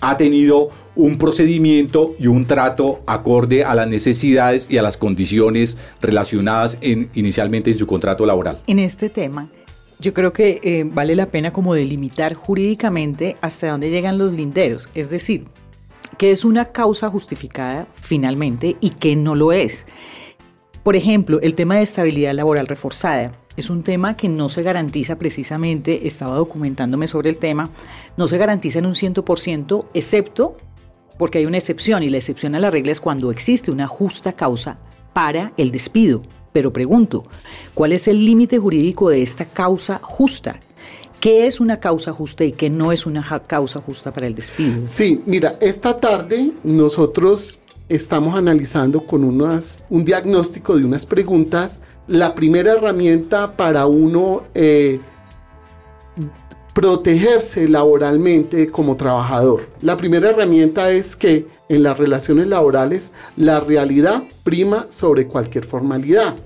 ha 0.00 0.16
tenido 0.16 0.68
un 0.94 1.18
procedimiento 1.18 2.14
y 2.18 2.26
un 2.26 2.46
trato 2.46 3.02
acorde 3.06 3.64
a 3.64 3.74
las 3.74 3.86
necesidades 3.86 4.70
y 4.70 4.78
a 4.78 4.82
las 4.82 4.96
condiciones 4.96 5.78
relacionadas 6.00 6.78
en, 6.80 7.08
inicialmente 7.14 7.70
en 7.70 7.78
su 7.78 7.86
contrato 7.86 8.26
laboral. 8.26 8.60
En 8.66 8.78
este 8.78 9.08
tema, 9.08 9.48
yo 10.00 10.12
creo 10.12 10.32
que 10.32 10.60
eh, 10.62 10.84
vale 10.84 11.14
la 11.16 11.26
pena 11.26 11.52
como 11.52 11.74
delimitar 11.74 12.34
jurídicamente 12.34 13.36
hasta 13.40 13.70
dónde 13.70 13.90
llegan 13.90 14.18
los 14.18 14.32
linderos, 14.32 14.88
es 14.94 15.08
decir, 15.08 15.46
qué 16.18 16.32
es 16.32 16.44
una 16.44 16.66
causa 16.66 17.08
justificada 17.08 17.86
finalmente 17.94 18.76
y 18.80 18.90
qué 18.90 19.16
no 19.16 19.34
lo 19.34 19.52
es. 19.52 19.86
Por 20.82 20.96
ejemplo, 20.96 21.40
el 21.40 21.54
tema 21.54 21.76
de 21.76 21.82
estabilidad 21.82 22.34
laboral 22.34 22.66
reforzada 22.66 23.32
es 23.56 23.70
un 23.70 23.82
tema 23.82 24.16
que 24.16 24.28
no 24.28 24.48
se 24.48 24.62
garantiza 24.62 25.16
precisamente, 25.16 26.06
estaba 26.06 26.34
documentándome 26.34 27.06
sobre 27.06 27.30
el 27.30 27.36
tema, 27.36 27.70
no 28.16 28.26
se 28.26 28.38
garantiza 28.38 28.80
en 28.80 28.86
un 28.86 28.94
100%, 28.94 29.86
excepto 29.94 30.56
porque 31.18 31.38
hay 31.38 31.46
una 31.46 31.58
excepción 31.58 32.02
y 32.02 32.10
la 32.10 32.18
excepción 32.18 32.54
a 32.54 32.60
la 32.60 32.70
regla 32.70 32.92
es 32.92 33.00
cuando 33.00 33.30
existe 33.30 33.70
una 33.70 33.86
justa 33.86 34.32
causa 34.32 34.78
para 35.12 35.52
el 35.56 35.70
despido. 35.70 36.22
Pero 36.52 36.72
pregunto, 36.72 37.22
¿cuál 37.74 37.92
es 37.92 38.08
el 38.08 38.24
límite 38.24 38.58
jurídico 38.58 39.08
de 39.08 39.22
esta 39.22 39.46
causa 39.46 39.98
justa? 40.02 40.60
¿Qué 41.20 41.46
es 41.46 41.60
una 41.60 41.78
causa 41.78 42.12
justa 42.12 42.44
y 42.44 42.52
qué 42.52 42.68
no 42.68 42.92
es 42.92 43.06
una 43.06 43.24
causa 43.46 43.80
justa 43.80 44.12
para 44.12 44.26
el 44.26 44.34
despido? 44.34 44.82
Sí, 44.86 45.22
mira, 45.24 45.56
esta 45.60 45.98
tarde 45.98 46.50
nosotros 46.64 47.60
estamos 47.88 48.36
analizando 48.36 49.06
con 49.06 49.22
unas, 49.22 49.84
un 49.88 50.04
diagnóstico 50.04 50.76
de 50.76 50.84
unas 50.84 51.06
preguntas. 51.06 51.82
La 52.08 52.34
primera 52.34 52.72
herramienta 52.72 53.52
para 53.52 53.86
uno 53.86 54.44
eh, 54.54 54.98
protegerse 56.74 57.68
laboralmente 57.68 58.70
como 58.70 58.96
trabajador. 58.96 59.68
La 59.82 59.96
primera 59.96 60.30
herramienta 60.30 60.90
es 60.90 61.16
que 61.16 61.46
en 61.68 61.82
las 61.82 61.98
relaciones 61.98 62.46
laborales 62.46 63.12
la 63.36 63.60
realidad 63.60 64.22
prima 64.42 64.86
sobre 64.88 65.26
cualquier 65.26 65.64
formalidad. 65.64 66.36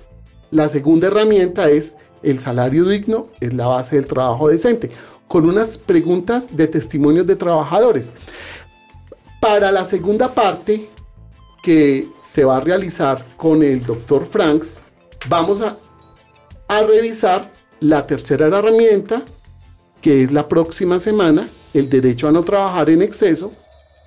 La 0.50 0.68
segunda 0.68 1.08
herramienta 1.08 1.70
es 1.70 1.96
el 2.22 2.40
salario 2.40 2.84
digno, 2.88 3.28
es 3.40 3.54
la 3.54 3.66
base 3.66 3.96
del 3.96 4.06
trabajo 4.06 4.48
decente, 4.48 4.90
con 5.28 5.48
unas 5.48 5.78
preguntas 5.78 6.56
de 6.56 6.66
testimonios 6.66 7.26
de 7.26 7.36
trabajadores. 7.36 8.12
Para 9.40 9.70
la 9.70 9.84
segunda 9.84 10.32
parte 10.34 10.88
que 11.62 12.08
se 12.20 12.44
va 12.44 12.56
a 12.56 12.60
realizar 12.60 13.24
con 13.36 13.62
el 13.62 13.84
doctor 13.84 14.26
Franks, 14.26 14.80
vamos 15.28 15.62
a, 15.62 15.76
a 16.68 16.82
revisar 16.82 17.50
la 17.80 18.06
tercera 18.06 18.46
herramienta 18.46 19.22
que 20.06 20.22
es 20.22 20.30
la 20.30 20.46
próxima 20.46 21.00
semana, 21.00 21.48
el 21.74 21.90
derecho 21.90 22.28
a 22.28 22.30
no 22.30 22.44
trabajar 22.44 22.88
en 22.90 23.02
exceso. 23.02 23.52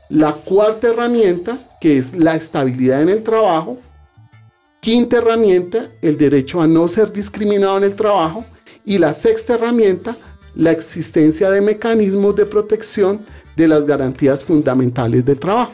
La 0.08 0.32
cuarta 0.32 0.88
herramienta, 0.88 1.60
que 1.82 1.98
es 1.98 2.16
la 2.16 2.38
estabilidad 2.38 3.02
en 3.02 3.10
el 3.10 3.22
trabajo. 3.22 3.78
Quinta 4.80 5.18
herramienta, 5.18 5.92
el 6.02 6.18
derecho 6.18 6.62
a 6.62 6.68
no 6.68 6.88
ser 6.88 7.12
discriminado 7.12 7.80
en 7.80 7.84
el 7.84 7.96
trabajo. 7.96 8.46
Y 8.86 8.98
la 8.98 9.12
sexta 9.12 9.56
herramienta, 9.56 10.16
la 10.56 10.72
existencia 10.72 11.50
de 11.50 11.60
mecanismos 11.60 12.34
de 12.34 12.46
protección 12.46 13.20
de 13.58 13.68
las 13.68 13.86
garantías 13.86 14.42
fundamentales 14.42 15.26
del 15.26 15.38
trabajo. 15.38 15.74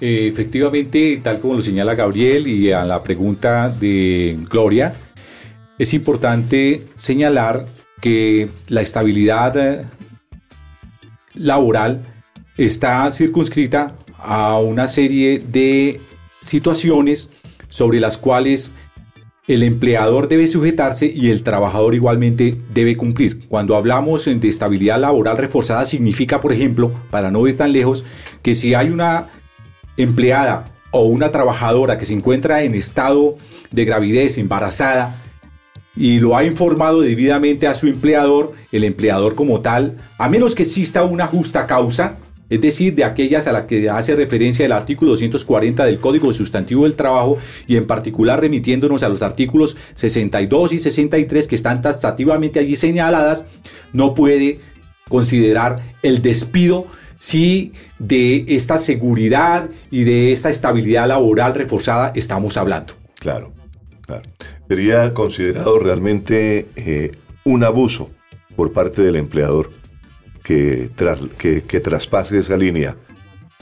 Eh, 0.00 0.28
efectivamente, 0.28 1.20
tal 1.24 1.40
como 1.40 1.54
lo 1.54 1.62
señala 1.62 1.96
Gabriel 1.96 2.46
y 2.46 2.70
a 2.70 2.84
la 2.84 3.02
pregunta 3.02 3.68
de 3.68 4.38
Gloria, 4.48 4.94
es 5.76 5.92
importante 5.92 6.84
señalar 6.94 7.66
que 8.04 8.50
la 8.68 8.82
estabilidad 8.82 9.56
eh, 9.56 9.86
laboral 11.32 12.02
está 12.58 13.10
circunscrita 13.10 13.96
a 14.18 14.58
una 14.58 14.88
serie 14.88 15.38
de 15.38 16.02
situaciones 16.38 17.30
sobre 17.70 18.00
las 18.00 18.18
cuales 18.18 18.74
el 19.48 19.62
empleador 19.62 20.28
debe 20.28 20.46
sujetarse 20.48 21.06
y 21.06 21.30
el 21.30 21.42
trabajador 21.44 21.94
igualmente 21.94 22.58
debe 22.74 22.94
cumplir. 22.94 23.48
Cuando 23.48 23.74
hablamos 23.74 24.26
de 24.26 24.48
estabilidad 24.48 25.00
laboral 25.00 25.38
reforzada 25.38 25.86
significa, 25.86 26.42
por 26.42 26.52
ejemplo, 26.52 26.92
para 27.10 27.30
no 27.30 27.48
ir 27.48 27.56
tan 27.56 27.72
lejos, 27.72 28.04
que 28.42 28.54
si 28.54 28.74
hay 28.74 28.90
una 28.90 29.28
empleada 29.96 30.66
o 30.90 31.04
una 31.04 31.32
trabajadora 31.32 31.96
que 31.96 32.04
se 32.04 32.12
encuentra 32.12 32.64
en 32.64 32.74
estado 32.74 33.38
de 33.70 33.86
gravidez, 33.86 34.36
embarazada, 34.36 35.23
y 35.96 36.18
lo 36.18 36.36
ha 36.36 36.44
informado 36.44 37.00
debidamente 37.00 37.66
a 37.66 37.74
su 37.74 37.86
empleador, 37.86 38.52
el 38.72 38.84
empleador 38.84 39.34
como 39.34 39.60
tal, 39.60 39.98
a 40.18 40.28
menos 40.28 40.54
que 40.54 40.64
exista 40.64 41.02
una 41.04 41.26
justa 41.26 41.66
causa, 41.66 42.16
es 42.50 42.60
decir, 42.60 42.94
de 42.94 43.04
aquellas 43.04 43.46
a 43.46 43.52
las 43.52 43.64
que 43.64 43.88
hace 43.88 44.14
referencia 44.14 44.66
el 44.66 44.72
artículo 44.72 45.12
240 45.12 45.84
del 45.84 45.98
Código 45.98 46.32
Sustantivo 46.32 46.84
del 46.84 46.94
Trabajo 46.94 47.38
y 47.66 47.76
en 47.76 47.86
particular 47.86 48.40
remitiéndonos 48.40 49.02
a 49.02 49.08
los 49.08 49.22
artículos 49.22 49.76
62 49.94 50.72
y 50.74 50.78
63 50.78 51.48
que 51.48 51.54
están 51.54 51.80
taxativamente 51.80 52.60
allí 52.60 52.76
señaladas, 52.76 53.46
no 53.92 54.14
puede 54.14 54.60
considerar 55.08 55.94
el 56.02 56.22
despido 56.22 56.86
si 57.16 57.72
de 57.98 58.44
esta 58.48 58.76
seguridad 58.76 59.70
y 59.90 60.04
de 60.04 60.32
esta 60.32 60.50
estabilidad 60.50 61.08
laboral 61.08 61.54
reforzada 61.54 62.12
estamos 62.14 62.58
hablando. 62.58 62.94
Claro, 63.18 63.53
claro 64.06 64.22
sería 64.68 65.12
considerado 65.14 65.78
realmente 65.78 66.68
eh, 66.76 67.10
un 67.44 67.64
abuso 67.64 68.10
por 68.56 68.72
parte 68.72 69.02
del 69.02 69.16
empleador 69.16 69.70
que, 70.42 70.90
que, 71.38 71.80
traspase 71.80 72.38
esa 72.38 72.56
línea 72.56 72.96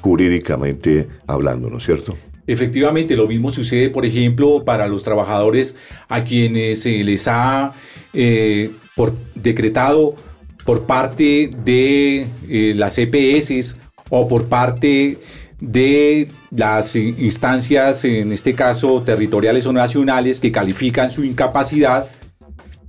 jurídicamente 0.01 1.09
hablando, 1.27 1.71
¿no 1.71 1.79
es 1.79 1.85
cierto? 1.85 2.17
Efectivamente, 2.47 3.15
lo 3.15 3.29
mismo 3.29 3.53
sucede, 3.53 3.89
por 3.89 4.05
ejemplo, 4.05 4.65
para 4.65 4.89
los 4.89 5.05
trabajadores 5.05 5.77
a 6.09 6.25
quienes 6.25 6.83
se 6.83 7.05
les 7.05 7.29
ha 7.29 7.73
eh, 8.13 8.73
por, 8.97 9.15
decretado 9.37 10.17
por 10.65 10.87
parte 10.87 11.53
de 11.65 12.27
eh, 12.49 12.75
las 12.77 12.99
EPS 12.99 13.79
o 14.11 14.27
por 14.27 14.47
parte 14.47 15.19
de 15.62 16.29
las 16.51 16.96
instancias, 16.96 18.05
en 18.05 18.33
este 18.33 18.55
caso 18.55 19.01
territoriales 19.03 19.64
o 19.66 19.72
nacionales, 19.72 20.40
que 20.40 20.51
califican 20.51 21.12
su 21.12 21.25
incapacidad 21.25 22.09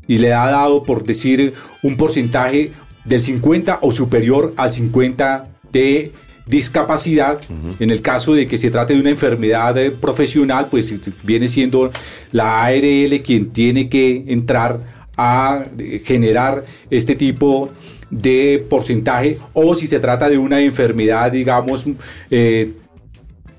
y 0.07 0.17
le 0.17 0.33
ha 0.33 0.47
dado, 0.47 0.83
por 0.83 1.03
decir, 1.03 1.53
un 1.83 1.95
porcentaje 1.97 2.71
del 3.05 3.21
50 3.21 3.77
o 3.83 3.91
superior 3.91 4.55
al 4.57 4.71
50 4.71 5.43
de 5.71 6.13
discapacidad. 6.47 7.39
En 7.79 7.91
el 7.91 8.01
caso 8.01 8.33
de 8.33 8.47
que 8.47 8.57
se 8.57 8.71
trate 8.71 8.95
de 8.95 9.01
una 9.01 9.11
enfermedad 9.11 9.77
eh, 9.77 9.91
profesional, 9.91 10.67
pues 10.71 10.93
viene 11.23 11.47
siendo 11.47 11.91
la 12.31 12.65
ARL 12.65 13.21
quien 13.21 13.51
tiene 13.51 13.87
que 13.87 14.25
entrar 14.27 14.92
a 15.17 15.65
generar 16.03 16.65
este 16.89 17.15
tipo 17.15 17.69
de 18.09 18.65
porcentaje 18.69 19.37
o 19.53 19.75
si 19.75 19.87
se 19.87 19.99
trata 19.99 20.29
de 20.29 20.37
una 20.37 20.61
enfermedad, 20.61 21.31
digamos, 21.31 21.87
eh, 22.29 22.73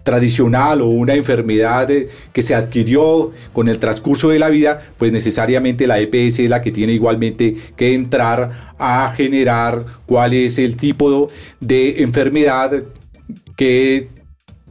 tradicional 0.05 0.83
o 0.83 0.89
una 0.89 1.15
enfermedad 1.15 1.91
eh, 1.91 2.09
que 2.33 2.43
se 2.43 2.55
adquirió 2.55 3.33
con 3.53 3.69
el 3.69 3.79
transcurso 3.79 4.29
de 4.29 4.39
la 4.39 4.51
vida, 4.51 4.81
pues 4.99 5.11
necesariamente 5.11 5.87
la 5.87 5.99
EPS 5.99 6.41
es 6.41 6.51
la 6.51 6.61
que 6.61 6.71
tiene 6.71 6.93
igualmente 6.93 7.57
que 7.75 7.95
entrar 7.95 8.75
a 8.79 9.13
generar 9.17 9.85
cuál 10.07 10.35
es 10.35 10.59
el 10.59 10.77
tipo 10.77 11.31
de 11.61 12.03
enfermedad 12.03 12.85
que 13.57 14.09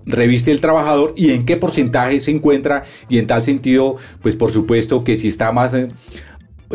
reviste 0.05 0.51
el 0.51 0.61
trabajador 0.61 1.13
y 1.15 1.31
en 1.31 1.45
qué 1.45 1.57
porcentaje 1.57 2.19
se 2.19 2.31
encuentra 2.31 2.83
y 3.09 3.17
en 3.17 3.27
tal 3.27 3.41
sentido, 3.41 3.95
pues 4.21 4.35
por 4.35 4.51
supuesto 4.51 5.03
que 5.03 5.15
si 5.15 5.27
está 5.27 5.51
más, 5.51 5.73
eh, 5.73 5.87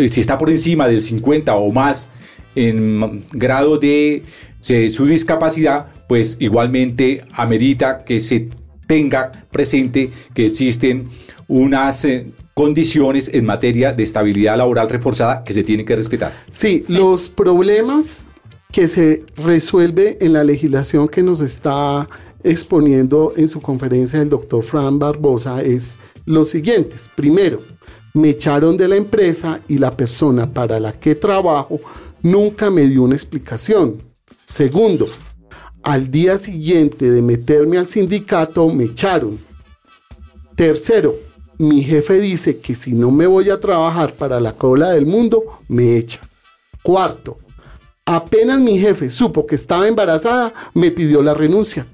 si 0.06 0.20
está 0.20 0.38
por 0.38 0.50
encima 0.50 0.86
del 0.86 1.00
50 1.00 1.54
o 1.54 1.72
más 1.72 2.10
en 2.54 3.24
grado 3.32 3.78
de 3.78 4.22
su 4.60 5.06
discapacidad, 5.06 5.86
pues 6.08 6.36
igualmente 6.40 7.24
amerita 7.32 7.98
que 8.04 8.20
se 8.20 8.48
tenga 8.86 9.30
presente 9.50 10.10
que 10.34 10.46
existen 10.46 11.08
unas 11.46 12.04
eh, 12.04 12.32
condiciones 12.54 13.30
en 13.32 13.46
materia 13.46 13.92
de 13.92 14.02
estabilidad 14.02 14.56
laboral 14.56 14.88
reforzada 14.88 15.44
que 15.44 15.52
se 15.52 15.62
tienen 15.62 15.86
que 15.86 15.94
respetar. 15.94 16.32
Sí, 16.50 16.84
los 16.88 17.28
problemas 17.28 18.28
que 18.72 18.88
se 18.88 19.24
resuelve 19.36 20.18
en 20.20 20.32
la 20.32 20.44
legislación 20.44 21.08
que 21.08 21.22
nos 21.22 21.40
está 21.40 22.08
exponiendo 22.42 23.32
en 23.36 23.48
su 23.48 23.60
conferencia 23.60 24.20
el 24.20 24.28
doctor 24.28 24.62
Fran 24.62 24.98
Barbosa 24.98 25.62
es 25.62 25.98
los 26.26 26.50
siguientes. 26.50 27.10
Primero, 27.14 27.62
me 28.18 28.30
echaron 28.30 28.76
de 28.76 28.88
la 28.88 28.96
empresa 28.96 29.60
y 29.68 29.78
la 29.78 29.96
persona 29.96 30.52
para 30.52 30.80
la 30.80 30.92
que 30.92 31.14
trabajo 31.14 31.80
nunca 32.20 32.68
me 32.68 32.82
dio 32.86 33.04
una 33.04 33.14
explicación. 33.14 34.02
Segundo, 34.44 35.06
al 35.84 36.10
día 36.10 36.36
siguiente 36.36 37.10
de 37.10 37.22
meterme 37.22 37.78
al 37.78 37.86
sindicato 37.86 38.68
me 38.68 38.84
echaron. 38.84 39.38
Tercero, 40.56 41.14
mi 41.58 41.82
jefe 41.82 42.18
dice 42.18 42.58
que 42.58 42.74
si 42.74 42.92
no 42.92 43.12
me 43.12 43.26
voy 43.26 43.50
a 43.50 43.60
trabajar 43.60 44.12
para 44.14 44.40
la 44.40 44.52
cola 44.52 44.90
del 44.90 45.06
mundo, 45.06 45.60
me 45.68 45.96
echa. 45.96 46.20
Cuarto, 46.82 47.38
apenas 48.04 48.58
mi 48.58 48.78
jefe 48.78 49.10
supo 49.10 49.46
que 49.46 49.54
estaba 49.54 49.86
embarazada, 49.86 50.52
me 50.74 50.90
pidió 50.90 51.22
la 51.22 51.34
renuncia. 51.34 51.86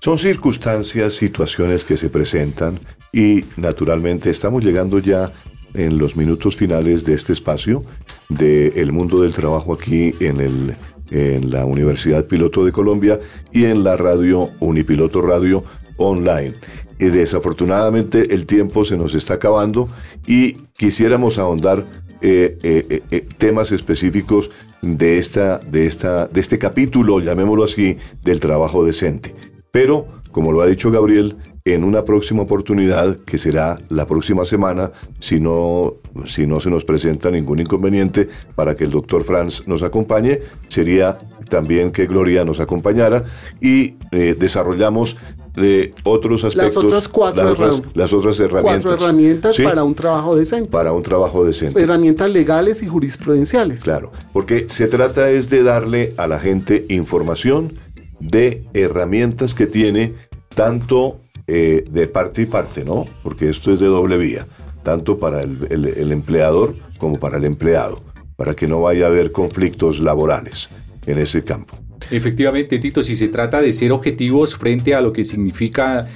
Son 0.00 0.16
circunstancias, 0.16 1.14
situaciones 1.14 1.84
que 1.84 1.96
se 1.96 2.08
presentan 2.08 2.78
y 3.12 3.44
naturalmente 3.56 4.30
estamos 4.30 4.64
llegando 4.64 5.00
ya 5.00 5.32
en 5.74 5.98
los 5.98 6.16
minutos 6.16 6.56
finales 6.56 7.04
de 7.04 7.14
este 7.14 7.32
espacio 7.32 7.84
del 8.28 8.72
el 8.76 8.92
mundo 8.92 9.20
del 9.20 9.32
trabajo 9.32 9.72
aquí 9.72 10.14
en, 10.20 10.40
el, 10.40 10.76
en 11.10 11.50
la 11.50 11.64
Universidad 11.64 12.26
Piloto 12.26 12.64
de 12.64 12.72
Colombia 12.72 13.18
y 13.52 13.64
en 13.64 13.82
la 13.82 13.96
radio 13.96 14.50
Unipiloto 14.60 15.20
Radio 15.20 15.64
Online. 15.96 16.54
Y 17.00 17.06
desafortunadamente 17.06 18.32
el 18.34 18.46
tiempo 18.46 18.84
se 18.84 18.96
nos 18.96 19.14
está 19.14 19.34
acabando 19.34 19.88
y 20.26 20.52
quisiéramos 20.76 21.38
ahondar 21.38 21.86
eh, 22.20 22.58
eh, 22.62 23.02
eh, 23.10 23.26
temas 23.36 23.72
específicos 23.72 24.50
de, 24.82 25.18
esta, 25.18 25.58
de, 25.58 25.86
esta, 25.86 26.26
de 26.26 26.40
este 26.40 26.58
capítulo, 26.58 27.20
llamémoslo 27.20 27.64
así, 27.64 27.96
del 28.22 28.38
trabajo 28.40 28.84
decente. 28.84 29.34
Pero, 29.70 30.06
como 30.32 30.52
lo 30.52 30.60
ha 30.60 30.66
dicho 30.66 30.90
Gabriel, 30.90 31.36
en 31.64 31.84
una 31.84 32.04
próxima 32.04 32.42
oportunidad, 32.42 33.18
que 33.26 33.36
será 33.36 33.78
la 33.90 34.06
próxima 34.06 34.44
semana, 34.46 34.90
si 35.20 35.38
no, 35.38 35.94
si 36.26 36.46
no 36.46 36.60
se 36.60 36.70
nos 36.70 36.84
presenta 36.84 37.30
ningún 37.30 37.60
inconveniente 37.60 38.26
para 38.54 38.74
que 38.74 38.84
el 38.84 38.90
doctor 38.90 39.22
Franz 39.24 39.66
nos 39.66 39.82
acompañe, 39.82 40.38
sería 40.68 41.18
también 41.50 41.90
que 41.90 42.06
Gloria 42.06 42.44
nos 42.44 42.60
acompañara 42.60 43.24
y 43.60 43.96
eh, 44.12 44.34
desarrollamos 44.38 45.16
eh, 45.56 45.92
otros 46.04 46.44
aspectos. 46.44 46.74
Las 46.76 46.84
otras 46.84 47.08
cuatro, 47.08 47.42
las 47.42 47.52
otras, 47.52 47.70
herram- 47.72 47.84
las 47.94 48.12
otras 48.12 48.40
herramientas. 48.40 48.82
cuatro 48.84 49.04
herramientas 49.04 49.56
Sí, 49.56 49.62
para 49.64 49.82
un 49.84 49.94
trabajo 49.94 50.36
decente. 50.36 50.70
para 50.70 50.92
un 50.92 51.02
trabajo 51.02 51.44
decente. 51.44 51.82
Herramientas 51.82 52.30
legales 52.30 52.82
y 52.82 52.86
jurisprudenciales. 52.86 53.82
Claro, 53.82 54.12
porque 54.32 54.66
se 54.68 54.86
trata 54.86 55.30
es 55.30 55.50
de 55.50 55.62
darle 55.64 56.14
a 56.16 56.28
la 56.28 56.38
gente 56.38 56.86
información 56.88 57.72
de 58.20 58.64
herramientas 58.74 59.54
que 59.54 59.66
tiene 59.66 60.14
tanto 60.54 61.20
eh, 61.46 61.84
de 61.90 62.08
parte 62.08 62.42
y 62.42 62.46
parte, 62.46 62.84
¿no? 62.84 63.06
Porque 63.22 63.48
esto 63.48 63.72
es 63.72 63.80
de 63.80 63.86
doble 63.86 64.18
vía, 64.18 64.46
tanto 64.82 65.18
para 65.18 65.42
el, 65.42 66.12
empleador 66.12 66.74
como 66.98 67.18
para 67.18 67.38
el 67.38 67.44
empleado, 67.44 68.02
para 68.36 68.54
que 68.54 68.66
no 68.66 68.82
vaya 68.82 69.06
a 69.06 69.08
haber 69.08 69.32
conflictos 69.32 70.00
laborales 70.00 70.68
en 71.06 71.18
ese 71.18 71.44
campo. 71.44 71.78
Efectivamente, 72.10 72.78
Tito, 72.78 73.02
si 73.02 73.16
se 73.16 73.28
trata 73.28 73.60
de 73.60 73.72
ser 73.72 73.92
objetivos 73.92 74.56
frente 74.56 74.94
a 74.94 75.00
lo 75.00 75.12
que 75.12 75.24
significa 75.24 76.06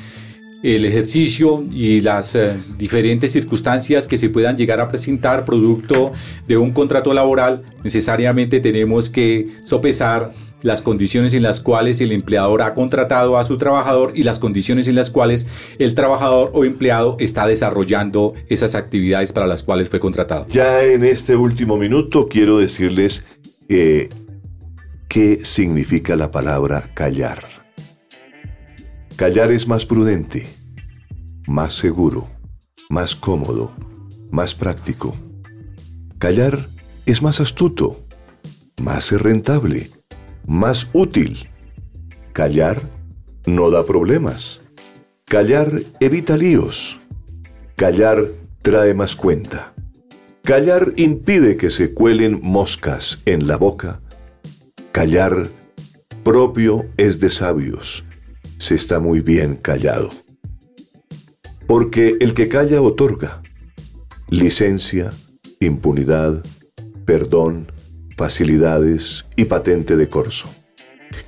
el 0.62 0.84
ejercicio 0.84 1.64
y 1.72 2.00
las 2.02 2.34
eh, 2.34 2.52
diferentes 2.78 3.32
circunstancias 3.32 4.06
que 4.06 4.16
se 4.16 4.28
puedan 4.28 4.56
llegar 4.56 4.80
a 4.80 4.88
presentar 4.88 5.44
producto 5.44 6.12
de 6.46 6.56
un 6.56 6.72
contrato 6.72 7.12
laboral, 7.12 7.62
necesariamente 7.82 8.60
tenemos 8.60 9.10
que 9.10 9.48
sopesar 9.62 10.32
las 10.62 10.82
condiciones 10.82 11.34
en 11.34 11.42
las 11.42 11.60
cuales 11.60 12.00
el 12.00 12.12
empleador 12.12 12.62
ha 12.62 12.74
contratado 12.74 13.38
a 13.38 13.44
su 13.44 13.58
trabajador 13.58 14.12
y 14.14 14.22
las 14.22 14.38
condiciones 14.38 14.88
en 14.88 14.94
las 14.94 15.10
cuales 15.10 15.46
el 15.78 15.94
trabajador 15.94 16.50
o 16.52 16.64
empleado 16.64 17.16
está 17.20 17.46
desarrollando 17.46 18.34
esas 18.48 18.74
actividades 18.74 19.32
para 19.32 19.46
las 19.46 19.62
cuales 19.62 19.88
fue 19.88 20.00
contratado. 20.00 20.46
Ya 20.48 20.82
en 20.82 21.04
este 21.04 21.36
último 21.36 21.76
minuto 21.76 22.28
quiero 22.28 22.58
decirles 22.58 23.24
qué 23.68 25.40
significa 25.42 26.16
la 26.16 26.30
palabra 26.30 26.90
callar. 26.94 27.42
Callar 29.16 29.52
es 29.52 29.68
más 29.68 29.84
prudente, 29.84 30.46
más 31.46 31.74
seguro, 31.74 32.26
más 32.88 33.14
cómodo, 33.14 33.72
más 34.30 34.54
práctico. 34.54 35.14
Callar 36.18 36.68
es 37.04 37.20
más 37.20 37.40
astuto, 37.40 38.04
más 38.80 39.10
rentable, 39.12 39.90
más 40.46 40.88
útil. 40.92 41.48
Callar 42.32 42.80
no 43.46 43.70
da 43.70 43.84
problemas. 43.84 44.60
Callar 45.24 45.82
evita 46.00 46.36
líos. 46.36 47.00
Callar 47.76 48.26
trae 48.62 48.94
más 48.94 49.16
cuenta. 49.16 49.72
Callar 50.42 50.92
impide 50.96 51.56
que 51.56 51.70
se 51.70 51.94
cuelen 51.94 52.40
moscas 52.42 53.20
en 53.26 53.46
la 53.46 53.56
boca. 53.56 54.00
Callar 54.92 55.48
propio 56.22 56.86
es 56.96 57.20
de 57.20 57.30
sabios. 57.30 58.04
Se 58.58 58.74
está 58.74 59.00
muy 59.00 59.20
bien 59.20 59.56
callado. 59.56 60.10
Porque 61.66 62.16
el 62.20 62.34
que 62.34 62.48
calla 62.48 62.80
otorga 62.82 63.42
licencia, 64.32 65.12
impunidad, 65.60 66.42
perdón, 67.04 67.70
facilidades 68.16 69.24
y 69.36 69.46
patente 69.46 69.96
de 69.96 70.08
corso. 70.08 70.48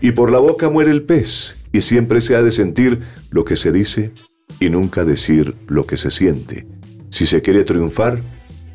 Y 0.00 0.12
por 0.12 0.30
la 0.30 0.38
boca 0.38 0.68
muere 0.68 0.90
el 0.90 1.02
pez, 1.02 1.56
y 1.72 1.80
siempre 1.80 2.20
se 2.20 2.36
ha 2.36 2.42
de 2.42 2.52
sentir 2.52 3.00
lo 3.30 3.44
que 3.44 3.56
se 3.56 3.72
dice 3.72 4.12
y 4.60 4.70
nunca 4.70 5.04
decir 5.04 5.54
lo 5.66 5.86
que 5.86 5.96
se 5.96 6.10
siente, 6.10 6.66
si 7.10 7.26
se 7.26 7.42
quiere 7.42 7.64
triunfar 7.64 8.20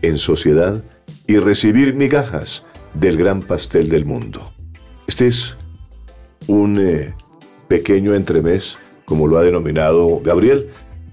en 0.02 0.17
sociedad 0.17 0.84
y 1.26 1.38
recibir 1.38 1.93
migajas 1.93 2.63
del 2.93 3.17
gran 3.17 3.41
pastel 3.41 3.89
del 3.89 4.06
mundo. 4.06 4.52
Este 5.08 5.28
es 5.28 5.56
un 6.48 6.78
eh, 6.80 7.13
pequeño 7.67 8.13
entremés, 8.15 8.78
como 9.06 9.28
lo 9.28 9.38
ha 9.38 9.43
denominado 9.43 10.19
Gabriel, 10.19 10.67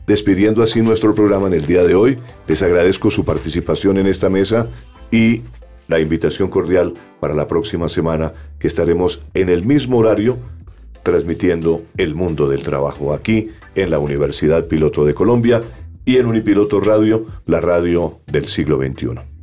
despidiendo 0.07 0.63
así 0.63 0.81
nuestro 0.81 1.15
programa 1.15 1.47
en 1.47 1.55
el 1.55 1.67
día 1.67 1.85
de 1.85 1.95
hoy. 1.95 2.19
Les 2.49 2.63
agradezco 2.63 3.11
su 3.11 3.25
participación 3.25 3.99
en 3.99 4.07
esta 4.07 4.29
mesa 4.29 4.67
y 5.11 5.43
la 5.89 6.01
invitación 6.01 6.49
cordial 6.49 6.95
para 7.21 7.35
la 7.35 7.49
próxima 7.49 7.89
semana 7.89 8.33
que 8.59 8.67
estaremos 8.67 9.23
en 9.35 9.49
el 9.49 9.65
mismo 9.65 9.99
horario 9.99 10.39
transmitiendo 11.03 11.83
el 11.97 12.15
mundo 12.15 12.49
del 12.49 12.63
trabajo 12.63 13.15
aquí 13.15 13.51
en 13.77 13.91
la 13.91 14.01
Universidad 14.01 14.67
Piloto 14.67 15.05
de 15.05 15.15
Colombia 15.15 15.61
y 16.05 16.17
en 16.17 16.27
Unipiloto 16.27 16.81
Radio, 16.81 17.27
la 17.47 17.61
radio 17.61 18.21
del 18.27 18.47
siglo 18.47 18.79
XXI. 18.79 19.36